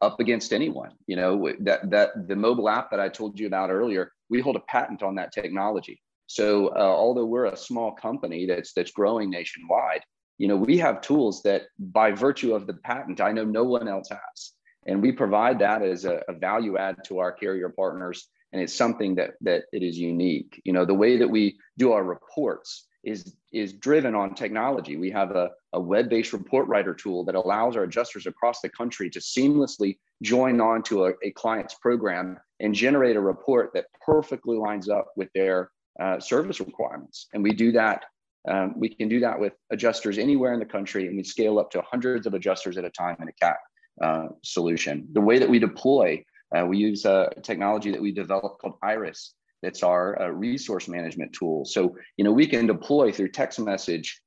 up 0.01 0.18
against 0.20 0.53
anyone. 0.53 0.90
You 1.07 1.16
know 1.16 1.53
that 1.61 1.90
that 1.90 2.29
the 2.29 2.37
mobile 2.37 2.68
app 2.68 2.90
that 2.90 3.01
I 3.01 3.09
told 3.09 3.38
you 3.38 3.46
about 3.46 3.70
earlier, 3.70 4.12
we 4.29 4.40
hold 4.40 4.57
a 4.57 4.61
patent 4.61 5.03
on 5.03 5.14
that 5.14 5.33
technology. 5.33 6.01
So 6.27 6.68
uh, 6.68 6.81
although 6.81 7.25
we're 7.25 7.46
a 7.46 7.57
small 7.57 7.92
company 7.92 8.46
that's 8.46 8.72
that's 8.72 8.90
growing 8.90 9.31
nationwide, 9.31 10.03
you 10.38 10.48
know 10.48 10.57
we 10.57 10.77
have 10.79 11.01
tools 11.01 11.42
that 11.44 11.62
by 11.79 12.11
virtue 12.11 12.55
of 12.55 12.66
the 12.66 12.75
patent, 12.75 13.20
I 13.20 13.33
know 13.33 13.44
no 13.44 13.64
one 13.64 13.87
else 13.87 14.09
has, 14.11 14.53
and 14.87 15.01
we 15.01 15.12
provide 15.12 15.61
that 15.61 15.83
as 15.83 16.05
a, 16.05 16.22
a 16.29 16.33
value 16.33 16.77
add 16.77 16.96
to 17.05 17.18
our 17.20 17.31
carrier 17.33 17.68
partners, 17.68 18.27
and 18.53 18.61
it's 18.61 18.75
something 18.75 19.14
that 19.16 19.35
that 19.42 19.64
it 19.72 19.85
is 19.85 19.96
unique. 19.96 20.61
You 20.64 20.72
know 20.72 20.85
the 20.85 20.94
way 20.94 21.16
that 21.18 21.29
we 21.29 21.59
do 21.79 21.92
our 21.92 22.03
reports 22.03 22.88
is 23.05 23.35
is 23.53 23.73
driven 23.75 24.15
on 24.15 24.35
technology. 24.35 24.97
We 24.97 25.11
have 25.11 25.33
a, 25.33 25.51
a 25.73 25.81
web-based 25.81 26.33
report 26.33 26.69
writer 26.69 26.95
tool 26.95 27.25
that 27.25 27.35
allows 27.35 27.77
our 27.77 27.83
adjusters 27.83 28.27
across 28.27 28.61
the 28.61 28.69
country 28.69 29.11
to 29.11 29.19
seamlessly 29.19 29.99
join 30.23 30.61
on 30.61 30.83
to 30.85 31.07
a, 31.07 31.12
a 31.23 31.31
client's 31.33 31.75
program 31.75 32.38
and 32.61 32.75
generate 32.75 33.17
a 33.17 33.21
report 33.21 33.71
that 33.75 33.87
perfectly 34.05 34.57
lines 34.57 34.88
up 34.88 35.09
with 35.17 35.29
their 35.35 35.71
uh, 36.01 36.19
service 36.19 36.61
requirements. 36.61 37.27
And 37.35 37.43
we 37.43 37.53
do 37.53 37.73
that. 37.73 38.05
Um, 38.49 38.75
we 38.79 38.88
can 38.88 39.09
do 39.09 39.21
that 39.21 39.38
with 39.38 39.53
adjusters 39.71 40.19
anywhere 40.19 40.53
in 40.53 40.59
the 40.59 40.67
country, 40.67 41.07
and 41.07 41.17
we 41.17 41.23
scale 41.23 41.59
up 41.59 41.71
to 41.73 41.83
hundreds 41.83 42.27
of 42.27 42.35
adjusters 42.35 42.77
at 42.77 42.85
a 42.85 42.91
time 42.91 43.17
in 43.21 43.29
a 43.29 43.33
CAT 43.33 43.57
uh, 44.03 44.29
solution. 44.43 45.07
The 45.12 45.21
way 45.21 45.38
that 45.38 45.49
we 45.49 45.59
deploy, 45.59 46.25
uh, 46.57 46.65
we 46.67 46.79
use 46.79 47.05
a 47.05 47.31
technology 47.43 47.91
that 47.93 48.01
we 48.01 48.12
developed 48.12 48.61
called 48.61 48.79
Iris 48.83 49.35
that's 49.62 49.83
our 49.83 50.20
uh, 50.20 50.29
resource 50.29 50.88
management 50.88 51.33
tool. 51.33 51.64
So, 51.64 51.96
you 52.16 52.25
know, 52.25 52.33
we 52.33 52.46
can 52.46 52.66
deploy 52.66 53.12
through 53.12 53.29
text 53.29 53.61
message 53.61 54.20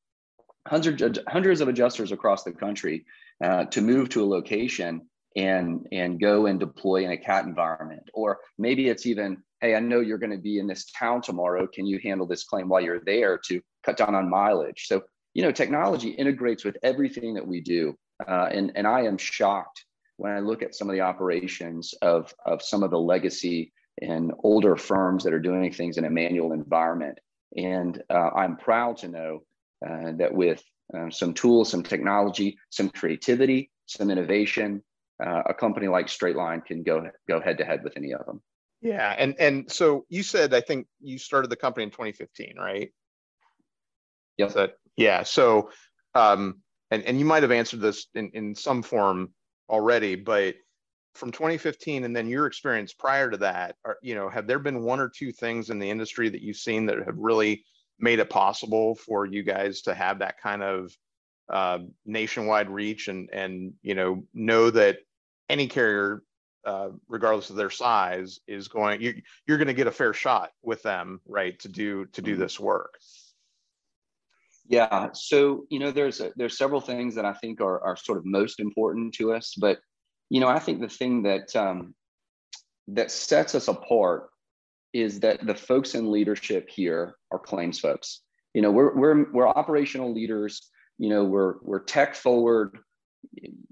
hundreds, 0.67 1.19
hundreds 1.28 1.62
of 1.62 1.67
adjusters 1.67 2.12
across 2.12 2.43
the 2.43 2.52
country 2.52 3.06
uh, 3.43 3.65
to 3.65 3.82
move 3.82 4.10
to 4.10 4.24
a 4.24 4.26
location 4.28 5.02
and, 5.36 5.86
and 5.91 6.19
go 6.19 6.45
and 6.45 6.60
deploy 6.60 7.04
in 7.04 7.12
a 7.12 7.17
CAT 7.17 7.45
environment. 7.45 8.10
Or 8.13 8.39
maybe 8.58 8.88
it's 8.88 9.06
even, 9.06 9.38
hey, 9.60 9.76
I 9.76 9.80
know 9.80 10.00
you're 10.00 10.17
going 10.17 10.32
to 10.32 10.38
be 10.38 10.60
in 10.60 10.67
this 10.67 10.89
town 10.91 11.21
tomorrow. 11.21 11.67
Can 11.67 11.86
you 11.86 12.00
handle 12.02 12.26
this 12.26 12.45
claim 12.45 12.69
while 12.69 12.82
you're 12.82 13.04
there 13.06 13.38
to 13.50 13.62
cut 13.86 13.98
down 13.98 14.15
on 14.15 14.30
mileage? 14.30 14.86
So, 14.88 15.04
you 15.34 15.43
know, 15.43 15.52
technology 15.52 16.10
integrates 16.12 16.63
with 16.63 16.78
everything 16.82 17.34
that 17.34 17.45
we 17.45 17.60
do. 17.60 17.95
Uh, 18.26 18.48
and, 18.50 18.71
and 18.76 18.88
I 18.88 19.02
am 19.02 19.17
shocked 19.17 19.84
when 20.15 20.32
I 20.32 20.39
look 20.39 20.63
at 20.63 20.74
some 20.74 20.89
of 20.89 20.95
the 20.95 21.02
operations 21.02 21.93
of, 22.02 22.34
of 22.45 22.62
some 22.62 22.84
of 22.84 22.91
the 22.91 22.98
legacy 22.98 23.74
and 24.02 24.34
older 24.44 24.76
firms 24.76 25.24
that 25.24 25.34
are 25.34 25.40
doing 25.40 25.72
things 25.72 25.98
in 25.98 26.06
a 26.06 26.10
manual 26.10 26.52
environment. 26.52 27.20
And 27.56 28.02
uh, 28.10 28.32
I'm 28.36 28.58
proud 28.58 28.98
to 28.98 29.08
know 29.08 29.44
uh, 29.86 30.12
that 30.18 30.34
with 30.34 30.64
uh, 30.94 31.10
some 31.10 31.34
tools, 31.34 31.70
some 31.70 31.84
technology, 31.84 32.58
some 32.70 32.90
creativity, 32.90 33.72
some 33.86 34.10
innovation, 34.10 34.84
uh, 35.24 35.44
a 35.48 35.54
company 35.54 35.88
like 35.88 36.08
Straightline 36.08 36.66
can 36.66 36.84
go 36.84 37.08
go 37.28 37.40
head 37.40 37.58
to 37.60 37.66
head 37.66 37.84
with 37.84 37.94
any 37.96 38.14
of 38.14 38.26
them. 38.26 38.42
Yeah, 38.82 39.16
and 39.18 39.36
and 39.40 39.72
so 39.72 40.06
you 40.10 40.24
said 40.24 40.54
I 40.54 40.62
think 40.62 40.88
you 41.00 41.18
started 41.18 41.50
the 41.50 41.56
company 41.56 41.86
in 41.86 41.92
2015, 41.92 42.56
right? 42.58 42.92
Yes. 44.38 44.54
That, 44.54 44.74
yeah. 44.98 45.24
So, 45.24 45.70
um, 46.14 46.62
and 46.92 47.04
and 47.04 47.18
you 47.18 47.26
might 47.26 47.44
have 47.44 47.52
answered 47.52 47.80
this 47.80 48.08
in 48.14 48.32
in 48.34 48.56
some 48.56 48.84
form 48.84 49.34
already, 49.70 50.16
but 50.16 50.56
from 51.15 51.32
2015 51.32 52.04
and 52.04 52.15
then 52.15 52.28
your 52.28 52.45
experience 52.45 52.93
prior 52.93 53.32
to 53.32 53.38
that 53.38 53.75
are, 53.86 53.97
you 54.01 54.15
know 54.15 54.30
have 54.30 54.47
there 54.47 54.60
been 54.60 54.84
one 54.84 54.99
or 54.99 55.10
two 55.10 55.32
things 55.32 55.69
in 55.69 55.80
the 55.80 55.89
industry 55.89 56.30
that 56.30 56.41
you've 56.41 56.58
seen 56.58 56.86
that 56.86 56.97
have 57.06 57.17
really 57.17 57.63
made 57.99 58.19
it 58.19 58.30
possible 58.30 58.95
for 58.95 59.25
you 59.25 59.41
guys 59.41 59.82
to 59.82 59.93
have 59.93 60.19
that 60.19 60.39
kind 60.41 60.62
of 60.62 60.95
uh, 61.49 61.80
nationwide 62.06 62.69
reach 62.69 63.08
and 63.08 63.30
and 63.32 63.73
you 63.82 63.95
know 63.95 64.23
know 64.34 64.69
that 64.69 64.97
any 65.49 65.67
carrier 65.67 66.23
uh, 66.65 66.89
regardless 67.08 67.51
of 67.51 67.56
their 67.56 67.69
size 67.69 68.39
is 68.47 68.67
going 68.67 69.01
you, 69.01 69.21
you're 69.47 69.58
going 69.58 69.67
to 69.67 69.73
get 69.73 69.88
a 69.88 69.91
fair 69.91 70.13
shot 70.13 70.51
with 70.63 70.82
them 70.82 71.21
right 71.28 71.60
to 71.60 71.69
do 71.69 72.06
to 72.08 72.21
do 72.21 72.32
mm-hmm. 72.32 72.41
this 72.41 72.60
work 72.60 72.95
yeah 74.67 75.10
so 75.13 75.65
you 75.69 75.80
know 75.80 75.91
there's 75.91 76.19
a, 76.19 76.32
there's 76.36 76.58
several 76.58 76.82
things 76.82 77.13
that 77.13 77.25
i 77.25 77.34
think 77.34 77.62
are, 77.62 77.80
are 77.82 77.95
sort 77.95 78.17
of 78.17 78.25
most 78.25 78.60
important 78.60 79.13
to 79.13 79.32
us 79.32 79.54
but 79.56 79.80
you 80.30 80.40
know, 80.40 80.48
I 80.48 80.60
think 80.60 80.82
the 80.82 80.90
thing 80.90 81.24
that 81.24 81.56
um, 81.56 81.94
that 82.88 83.12
sets 83.12 83.56
us 83.56 83.68
apart 83.68 84.30
is 84.94 85.20
that 85.20 85.46
the 85.46 85.56
folks 85.56 85.96
in 85.96 86.12
leadership 86.12 86.70
here 86.70 87.16
are 87.32 87.40
claims 87.40 87.80
folks. 87.80 88.22
You 88.54 88.62
know, 88.62 88.72
we're 88.72 88.96
we're 88.96 89.32
we're 89.32 89.48
operational 89.48 90.14
leaders. 90.14 90.70
You 90.98 91.10
know, 91.10 91.26
we're 91.26 91.56
we're 91.62 91.84
tech 91.84 92.16
forward. 92.16 92.80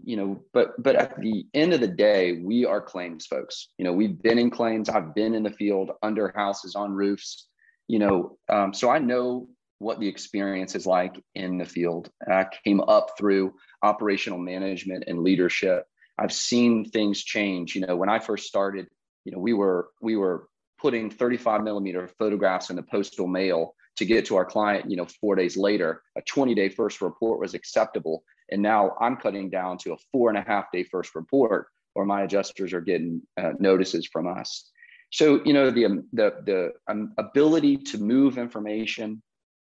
You 0.04 0.18
know, 0.18 0.44
but 0.52 0.82
but 0.82 0.96
at 0.96 1.20
the 1.22 1.46
end 1.54 1.74
of 1.74 1.80
the 1.80 1.88
day, 1.88 2.42
we 2.44 2.66
are 2.66 2.82
claims 2.82 3.26
folks. 3.26 3.70
You 3.78 3.86
know, 3.86 3.94
we've 3.94 4.22
been 4.22 4.38
in 4.38 4.50
claims. 4.50 4.90
I've 4.90 5.16
been 5.16 5.34
in 5.34 5.44
the 5.44 5.52
field 5.52 5.92
under 6.02 6.34
houses 6.36 6.76
on 6.76 6.92
roofs. 6.92 7.48
You 7.88 8.00
know, 8.00 8.38
um, 8.50 8.74
so 8.74 8.90
I 8.90 9.00
know 9.00 9.48
what 9.80 10.00
the 10.00 10.08
experience 10.08 10.76
is 10.76 10.86
like 10.86 11.22
in 11.36 11.58
the 11.58 11.66
field. 11.66 12.10
I 12.30 12.46
came 12.64 12.82
up 12.82 13.12
through 13.18 13.54
operational 13.82 14.40
management 14.40 15.06
and 15.08 15.24
leadership 15.24 15.86
I've 16.18 16.34
seen 16.34 16.86
things 16.86 17.24
change. 17.24 17.76
You 17.76 17.86
know, 17.86 17.96
when 17.96 18.10
I 18.10 18.20
first 18.20 18.48
started, 18.48 18.88
you 19.26 19.32
know, 19.32 19.40
we 19.40 19.54
were 19.54 19.90
we 20.02 20.16
were 20.16 20.48
putting 20.80 21.10
35 21.10 21.64
millimeter 21.64 22.10
photographs 22.20 22.70
in 22.70 22.76
the 22.76 22.84
postal 22.84 23.28
mail 23.28 23.74
to 23.96 24.06
get 24.06 24.26
to 24.26 24.36
our 24.36 24.46
client, 24.46 24.90
you 24.90 24.98
know, 24.98 25.06
four 25.22 25.36
days 25.36 25.56
later. 25.56 26.02
A 26.18 26.22
20 26.22 26.56
day 26.56 26.70
first 26.70 27.02
report 27.02 27.40
was 27.40 27.54
acceptable. 27.54 28.24
And 28.52 28.62
now 28.62 28.96
I'm 29.00 29.16
cutting 29.16 29.50
down 29.50 29.78
to 29.80 29.94
a 29.94 29.98
four 30.12 30.30
and 30.30 30.38
a 30.38 30.42
half 30.42 30.72
day 30.72 30.84
first 30.84 31.16
report, 31.16 31.68
or 31.96 32.06
my 32.06 32.24
adjusters 32.24 32.74
are 32.74 32.82
getting 32.82 33.22
uh, 33.38 33.54
notices 33.60 34.08
from 34.12 34.28
us. 34.28 34.70
So, 35.12 35.42
you 35.46 35.54
know, 35.54 35.70
the, 35.70 35.86
um, 35.86 36.08
the, 36.12 36.34
the 36.44 36.72
um, 36.92 37.14
ability 37.18 37.78
to 37.78 38.00
move 38.00 38.38
information 38.38 39.22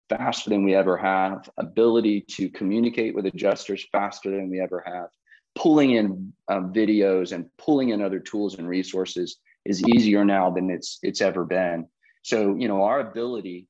faster 0.10 0.50
than 0.50 0.64
we 0.64 0.74
ever 0.74 0.98
have, 0.98 1.50
ability 1.58 2.22
to 2.32 2.50
communicate 2.50 3.14
with 3.14 3.26
adjusters 3.26 3.86
faster 3.92 4.32
than 4.32 4.50
we 4.50 4.62
ever 4.62 4.84
have, 4.86 5.10
pulling 5.56 5.92
in 5.92 6.34
um, 6.48 6.74
videos 6.74 7.32
and 7.32 7.46
pulling 7.58 7.90
in 7.90 8.02
other 8.02 8.20
tools 8.20 8.56
and 8.56 8.68
resources 8.68 9.38
is 9.66 9.84
easier 9.88 10.26
now 10.26 10.50
than 10.50 10.70
it's 10.70 11.00
it's 11.04 11.22
ever 11.22 11.46
been. 11.46 11.88
So 12.24 12.56
you 12.56 12.68
know 12.68 12.84
our 12.84 13.00
ability 13.00 13.68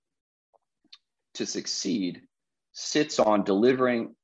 to 1.35 1.45
succeed 1.45 2.21
sits 2.73 3.19
on 3.19 3.43
delivering 3.43 4.15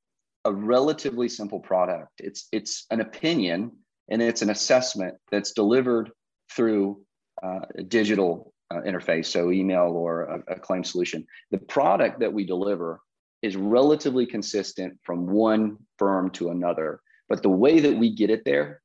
a 0.46 0.54
relatively 0.54 1.30
simple 1.30 1.60
product. 1.60 2.14
It's 2.20 2.48
it's 2.52 2.86
an 2.90 3.02
opinion 3.02 3.72
and 4.10 4.22
it's 4.22 4.42
an 4.42 4.50
assessment 4.50 5.16
that's 5.32 5.54
delivered 5.54 6.12
through 6.52 7.02
uh, 7.44 7.60
a 7.76 7.84
digital 7.84 8.54
uh, 8.72 8.82
interface, 8.82 9.28
so 9.28 9.52
email 9.52 9.92
or 9.96 10.24
a, 10.24 10.54
a 10.56 10.60
claim 10.60 10.84
solution. 10.84 11.26
The 11.52 11.58
product 11.58 12.20
that 12.20 12.34
we 12.34 12.46
deliver 12.46 13.02
is 13.42 13.56
relatively 13.56 14.26
consistent 14.26 15.00
from 15.04 15.28
one 15.28 15.78
firm 15.98 16.30
to 16.32 16.50
another. 16.50 17.02
But 17.30 17.44
the 17.44 17.50
way 17.50 17.80
that 17.80 17.96
we 17.96 18.14
get 18.14 18.30
it 18.30 18.44
there 18.44 18.82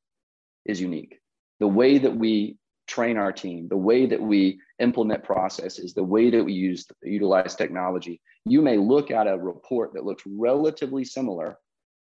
is 0.65 0.79
unique. 0.79 1.19
The 1.59 1.67
way 1.67 1.97
that 1.97 2.15
we 2.15 2.57
train 2.87 3.17
our 3.17 3.31
team, 3.31 3.67
the 3.67 3.77
way 3.77 4.05
that 4.05 4.21
we 4.21 4.59
implement 4.79 5.23
processes, 5.23 5.93
the 5.93 6.03
way 6.03 6.29
that 6.29 6.43
we 6.43 6.53
use 6.53 6.85
utilize 7.03 7.55
technology. 7.55 8.21
You 8.45 8.61
may 8.61 8.77
look 8.77 9.09
at 9.09 9.27
a 9.27 9.37
report 9.37 9.93
that 9.93 10.05
looks 10.05 10.23
relatively 10.27 11.03
similar, 11.03 11.57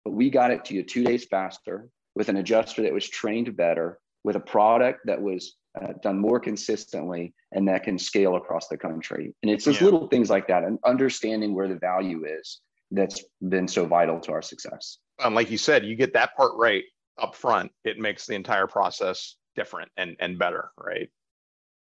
but 0.03 0.11
we 0.11 0.29
got 0.29 0.51
it 0.51 0.65
to 0.65 0.73
you 0.73 0.83
two 0.83 1.03
days 1.03 1.25
faster 1.25 1.89
with 2.15 2.29
an 2.29 2.37
adjuster 2.37 2.81
that 2.83 2.93
was 2.93 3.07
trained 3.07 3.55
better, 3.55 3.99
with 4.23 4.35
a 4.35 4.39
product 4.39 5.01
that 5.05 5.21
was 5.21 5.55
uh, 5.79 5.93
done 6.01 6.19
more 6.19 6.39
consistently 6.39 7.33
and 7.51 7.67
that 7.67 7.83
can 7.83 7.97
scale 7.97 8.35
across 8.35 8.67
the 8.67 8.77
country. 8.77 9.33
And 9.41 9.51
it's 9.51 9.65
just 9.65 9.79
yeah. 9.79 9.85
little 9.85 10.07
things 10.07 10.29
like 10.29 10.47
that 10.47 10.63
and 10.63 10.79
understanding 10.85 11.53
where 11.53 11.67
the 11.67 11.75
value 11.75 12.25
is 12.25 12.61
that's 12.91 13.23
been 13.47 13.67
so 13.67 13.85
vital 13.85 14.19
to 14.21 14.31
our 14.31 14.41
success. 14.41 14.99
And 15.19 15.35
like 15.35 15.51
you 15.51 15.57
said, 15.57 15.85
you 15.85 15.95
get 15.95 16.13
that 16.13 16.35
part 16.35 16.53
right 16.55 16.83
up 17.17 17.35
front, 17.35 17.71
it 17.83 17.99
makes 17.99 18.25
the 18.25 18.35
entire 18.35 18.67
process 18.67 19.35
different 19.55 19.91
and, 19.97 20.15
and 20.19 20.39
better, 20.39 20.71
right? 20.77 21.09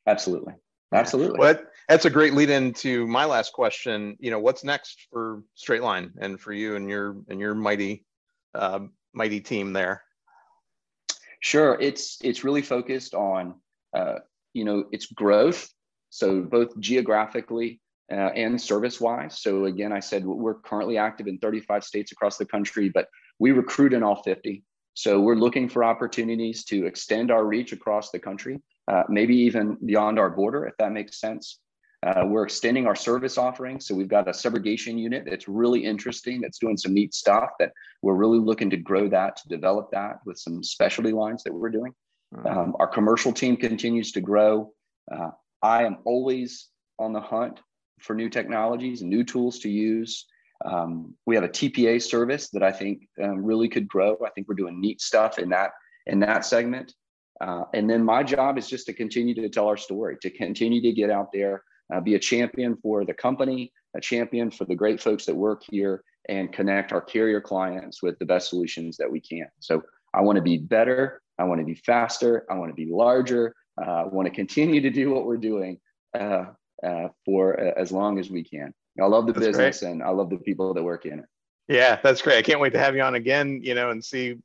Absolutely. 0.08 0.54
Absolutely. 0.94 1.40
Well, 1.40 1.58
that's 1.90 2.06
a 2.06 2.10
great 2.10 2.34
lead 2.34 2.50
into 2.50 3.08
my 3.08 3.26
last 3.26 3.54
question. 3.54 4.16
You 4.20 4.32
know, 4.32 4.40
what's 4.40 4.64
next 4.64 5.08
for 5.12 5.44
Straight 5.56 5.82
Line 5.82 6.14
and 6.20 6.40
for 6.40 6.54
you 6.54 6.76
and 6.76 6.90
your 6.90 7.18
and 7.28 7.40
your 7.40 7.54
mighty 7.56 8.06
uh, 8.54 8.80
mighty 9.14 9.42
team 9.42 9.74
there? 9.74 10.04
Sure, 11.42 11.78
it's 11.82 12.18
it's 12.24 12.44
really 12.44 12.62
focused 12.62 13.14
on 13.14 13.56
uh, 13.94 14.20
you 14.54 14.64
know 14.64 14.86
its 14.92 15.08
growth. 15.08 15.70
So 16.12 16.42
both 16.42 16.80
geographically 16.80 17.82
uh, 18.12 18.32
and 18.36 18.62
service 18.62 19.02
wise. 19.02 19.42
So 19.42 19.66
again, 19.66 19.92
I 19.92 20.00
said 20.00 20.26
we're 20.26 20.56
currently 20.56 20.98
active 20.98 21.28
in 21.28 21.38
35 21.40 21.84
states 21.84 22.12
across 22.12 22.38
the 22.38 22.46
country, 22.46 22.90
but 22.90 23.08
we 23.40 23.52
recruit 23.52 23.94
in 23.94 24.04
all 24.04 24.22
50. 24.22 24.64
So 24.94 25.20
we're 25.20 25.36
looking 25.36 25.68
for 25.68 25.84
opportunities 25.84 26.64
to 26.66 26.86
extend 26.86 27.32
our 27.32 27.46
reach 27.46 27.74
across 27.74 28.12
the 28.12 28.20
country, 28.20 28.62
uh, 28.88 29.04
maybe 29.10 29.36
even 29.36 29.78
beyond 29.86 30.20
our 30.20 30.30
border, 30.30 30.66
if 30.66 30.78
that 30.78 30.92
makes 30.92 31.20
sense. 31.20 31.60
Uh, 32.06 32.24
we're 32.28 32.44
extending 32.44 32.86
our 32.86 32.96
service 32.96 33.38
offering. 33.38 33.80
So 33.80 33.96
we've 33.96 34.08
got 34.08 34.28
a 34.28 34.32
subrogation 34.32 35.00
unit 35.00 35.24
that's 35.28 35.48
really 35.48 35.84
interesting, 35.84 36.40
that's 36.40 36.60
doing 36.60 36.78
some 36.78 36.94
neat 36.94 37.14
stuff 37.14 37.50
that 37.60 37.72
we're 38.04 38.14
really 38.14 38.38
looking 38.38 38.70
to 38.70 38.78
grow 38.78 39.10
that, 39.10 39.38
to 39.38 39.48
develop 39.50 39.90
that 39.92 40.20
with 40.26 40.38
some 40.38 40.64
specialty 40.64 41.12
lines 41.12 41.44
that 41.44 41.54
we're 41.54 41.72
doing. 41.72 41.94
Mm-hmm. 42.34 42.48
Um, 42.48 42.76
our 42.80 42.88
commercial 42.88 43.34
team 43.34 43.58
continues 43.58 44.12
to 44.14 44.22
grow. 44.22 44.72
Uh, 45.12 45.32
I 45.64 45.84
am 45.84 45.98
always 46.06 46.70
on 47.00 47.12
the 47.12 47.22
hunt 47.22 47.60
for 48.00 48.16
new 48.16 48.30
technologies 48.30 49.02
and 49.02 49.10
new 49.10 49.24
tools 49.24 49.60
to 49.60 49.70
use. 49.70 50.26
Um, 50.64 51.14
we 51.26 51.36
have 51.36 51.44
a 51.44 51.50
TPA 51.50 52.02
service 52.02 52.50
that 52.50 52.64
I 52.64 52.72
think 52.72 53.08
um, 53.22 53.44
really 53.44 53.68
could 53.68 53.88
grow. 53.88 54.18
I 54.26 54.30
think 54.30 54.48
we're 54.48 54.56
doing 54.56 54.80
neat 54.80 55.02
stuff 55.02 55.38
in 55.38 55.50
that 55.50 55.72
in 56.08 56.20
that 56.20 56.46
segment. 56.46 56.94
Uh, 57.42 57.64
and 57.74 57.90
then 57.90 58.04
my 58.04 58.24
job 58.24 58.58
is 58.58 58.70
just 58.70 58.86
to 58.86 58.94
continue 58.94 59.36
to 59.36 59.50
tell 59.50 59.68
our 59.68 59.78
story, 59.78 60.18
to 60.22 60.30
continue 60.30 60.82
to 60.82 60.94
get 60.94 61.10
out 61.10 61.30
there, 61.34 61.64
uh, 61.94 62.00
be 62.00 62.16
a 62.16 62.20
champion 62.20 62.78
for 62.78 63.04
the 63.04 63.14
company, 63.14 63.74
a 63.96 64.02
champion 64.02 64.50
for 64.50 64.66
the 64.66 64.76
great 64.76 65.02
folks 65.02 65.26
that 65.26 65.36
work 65.36 65.64
here, 65.70 66.04
and 66.30 66.54
connect 66.54 66.94
our 66.94 67.02
carrier 67.02 67.42
clients 67.42 68.02
with 68.02 68.18
the 68.20 68.26
best 68.26 68.50
solutions 68.50 68.96
that 68.98 69.12
we 69.12 69.20
can. 69.20 69.48
So 69.60 69.84
I 70.14 70.22
want 70.22 70.38
to 70.38 70.42
be 70.42 70.58
better. 70.58 71.22
I 71.38 71.44
want 71.44 71.60
to 71.60 71.66
be 71.66 71.76
faster. 71.76 72.46
I 72.50 72.56
want 72.56 72.72
to 72.72 72.76
be 72.76 72.90
larger. 72.90 73.54
Uh, 73.80 73.92
I 73.92 74.04
want 74.06 74.28
to 74.28 74.34
continue 74.34 74.80
to 74.80 74.90
do 74.90 75.12
what 75.12 75.26
we're 75.26 75.38
doing 75.38 75.80
uh, 76.18 76.46
uh, 76.84 77.10
for 77.26 77.60
uh, 77.60 77.74
as 77.78 77.92
long 77.92 78.20
as 78.20 78.30
we 78.30 78.44
can. 78.44 78.74
I 79.02 79.06
love 79.06 79.28
the 79.28 79.34
that's 79.34 79.48
business 79.48 79.80
great. 79.80 79.92
and 79.92 80.04
I 80.04 80.10
love 80.10 80.30
the 80.30 80.38
people 80.38 80.74
that 80.74 80.84
work 80.84 81.06
in 81.06 81.20
it. 81.20 81.26
Yeah, 81.68 82.00
that's 82.02 82.22
great. 82.22 82.38
I 82.38 82.42
can't 82.42 82.60
wait 82.60 82.74
to 82.74 82.80
have 82.80 82.96
you 82.96 83.02
on 83.02 83.16
again. 83.16 83.62
You 83.64 83.76
know, 83.76 83.90
and 83.90 84.04
see 84.04 84.38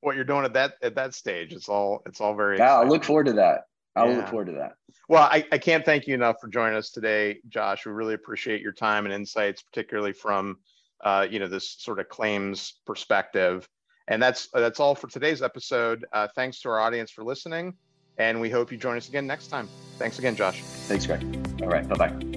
what 0.00 0.16
you're 0.16 0.24
doing 0.24 0.44
at 0.44 0.54
that 0.54 0.74
at 0.82 0.94
that 0.94 1.14
stage. 1.14 1.52
It's 1.52 1.68
all 1.68 2.02
it's 2.06 2.20
all 2.20 2.34
very. 2.34 2.58
Yeah, 2.58 2.78
I 2.78 2.84
look 2.84 3.04
forward 3.04 3.26
to 3.26 3.32
that. 3.34 3.64
I 3.96 4.08
yeah. 4.08 4.16
look 4.16 4.28
forward 4.28 4.46
to 4.46 4.52
that. 4.52 4.74
Well, 5.08 5.24
I, 5.24 5.44
I 5.50 5.58
can't 5.58 5.84
thank 5.84 6.06
you 6.06 6.14
enough 6.14 6.36
for 6.40 6.48
joining 6.48 6.76
us 6.76 6.90
today, 6.90 7.40
Josh. 7.48 7.84
We 7.84 7.92
really 7.92 8.14
appreciate 8.14 8.60
your 8.60 8.72
time 8.72 9.04
and 9.04 9.12
insights, 9.12 9.62
particularly 9.62 10.12
from 10.12 10.58
uh, 11.02 11.26
you 11.28 11.38
know 11.38 11.48
this 11.48 11.76
sort 11.78 11.98
of 11.98 12.08
claims 12.08 12.80
perspective. 12.86 13.68
And 14.08 14.22
that's 14.22 14.48
that's 14.52 14.80
all 14.80 14.94
for 14.94 15.08
today's 15.08 15.42
episode. 15.42 16.04
Uh, 16.12 16.28
thanks 16.34 16.60
to 16.60 16.68
our 16.68 16.80
audience 16.80 17.10
for 17.10 17.24
listening, 17.24 17.74
and 18.18 18.40
we 18.40 18.50
hope 18.50 18.72
you 18.72 18.78
join 18.78 18.96
us 18.96 19.08
again 19.08 19.26
next 19.26 19.48
time. 19.48 19.68
Thanks 19.98 20.18
again, 20.18 20.36
Josh. 20.36 20.62
Thanks, 20.62 21.06
Greg. 21.06 21.49
All 21.62 21.68
right, 21.68 21.86
bye 21.88 21.96
bye. 21.96 22.30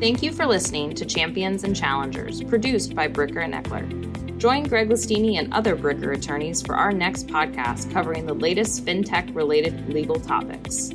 Thank 0.00 0.22
you 0.22 0.32
for 0.32 0.46
listening 0.46 0.94
to 0.94 1.04
Champions 1.04 1.62
and 1.64 1.76
Challengers, 1.76 2.42
produced 2.44 2.94
by 2.94 3.06
Bricker 3.06 3.44
and 3.44 3.52
Eckler. 3.52 4.38
Join 4.38 4.62
Greg 4.62 4.88
Lestini 4.88 5.38
and 5.38 5.52
other 5.52 5.76
Bricker 5.76 6.16
attorneys 6.16 6.62
for 6.62 6.74
our 6.74 6.92
next 6.92 7.26
podcast 7.26 7.92
covering 7.92 8.24
the 8.24 8.32
latest 8.32 8.86
fintech 8.86 9.34
related 9.36 9.92
legal 9.92 10.18
topics. 10.18 10.88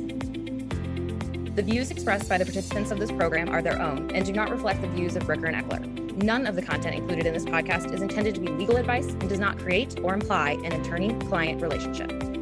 The 1.54 1.62
views 1.62 1.92
expressed 1.92 2.28
by 2.28 2.38
the 2.38 2.44
participants 2.44 2.90
of 2.90 2.98
this 2.98 3.12
program 3.12 3.48
are 3.48 3.62
their 3.62 3.80
own 3.80 4.10
and 4.10 4.26
do 4.26 4.32
not 4.32 4.50
reflect 4.50 4.82
the 4.82 4.88
views 4.88 5.14
of 5.14 5.22
Bricker 5.22 5.46
and 5.46 5.56
Eckler. 5.56 6.22
None 6.22 6.46
of 6.46 6.56
the 6.56 6.62
content 6.62 6.96
included 6.96 7.26
in 7.26 7.34
this 7.34 7.44
podcast 7.44 7.94
is 7.94 8.02
intended 8.02 8.34
to 8.34 8.40
be 8.40 8.48
legal 8.48 8.76
advice 8.76 9.06
and 9.06 9.28
does 9.28 9.38
not 9.38 9.58
create 9.58 10.00
or 10.02 10.14
imply 10.14 10.52
an 10.64 10.72
attorney 10.80 11.14
client 11.28 11.62
relationship. 11.62 12.35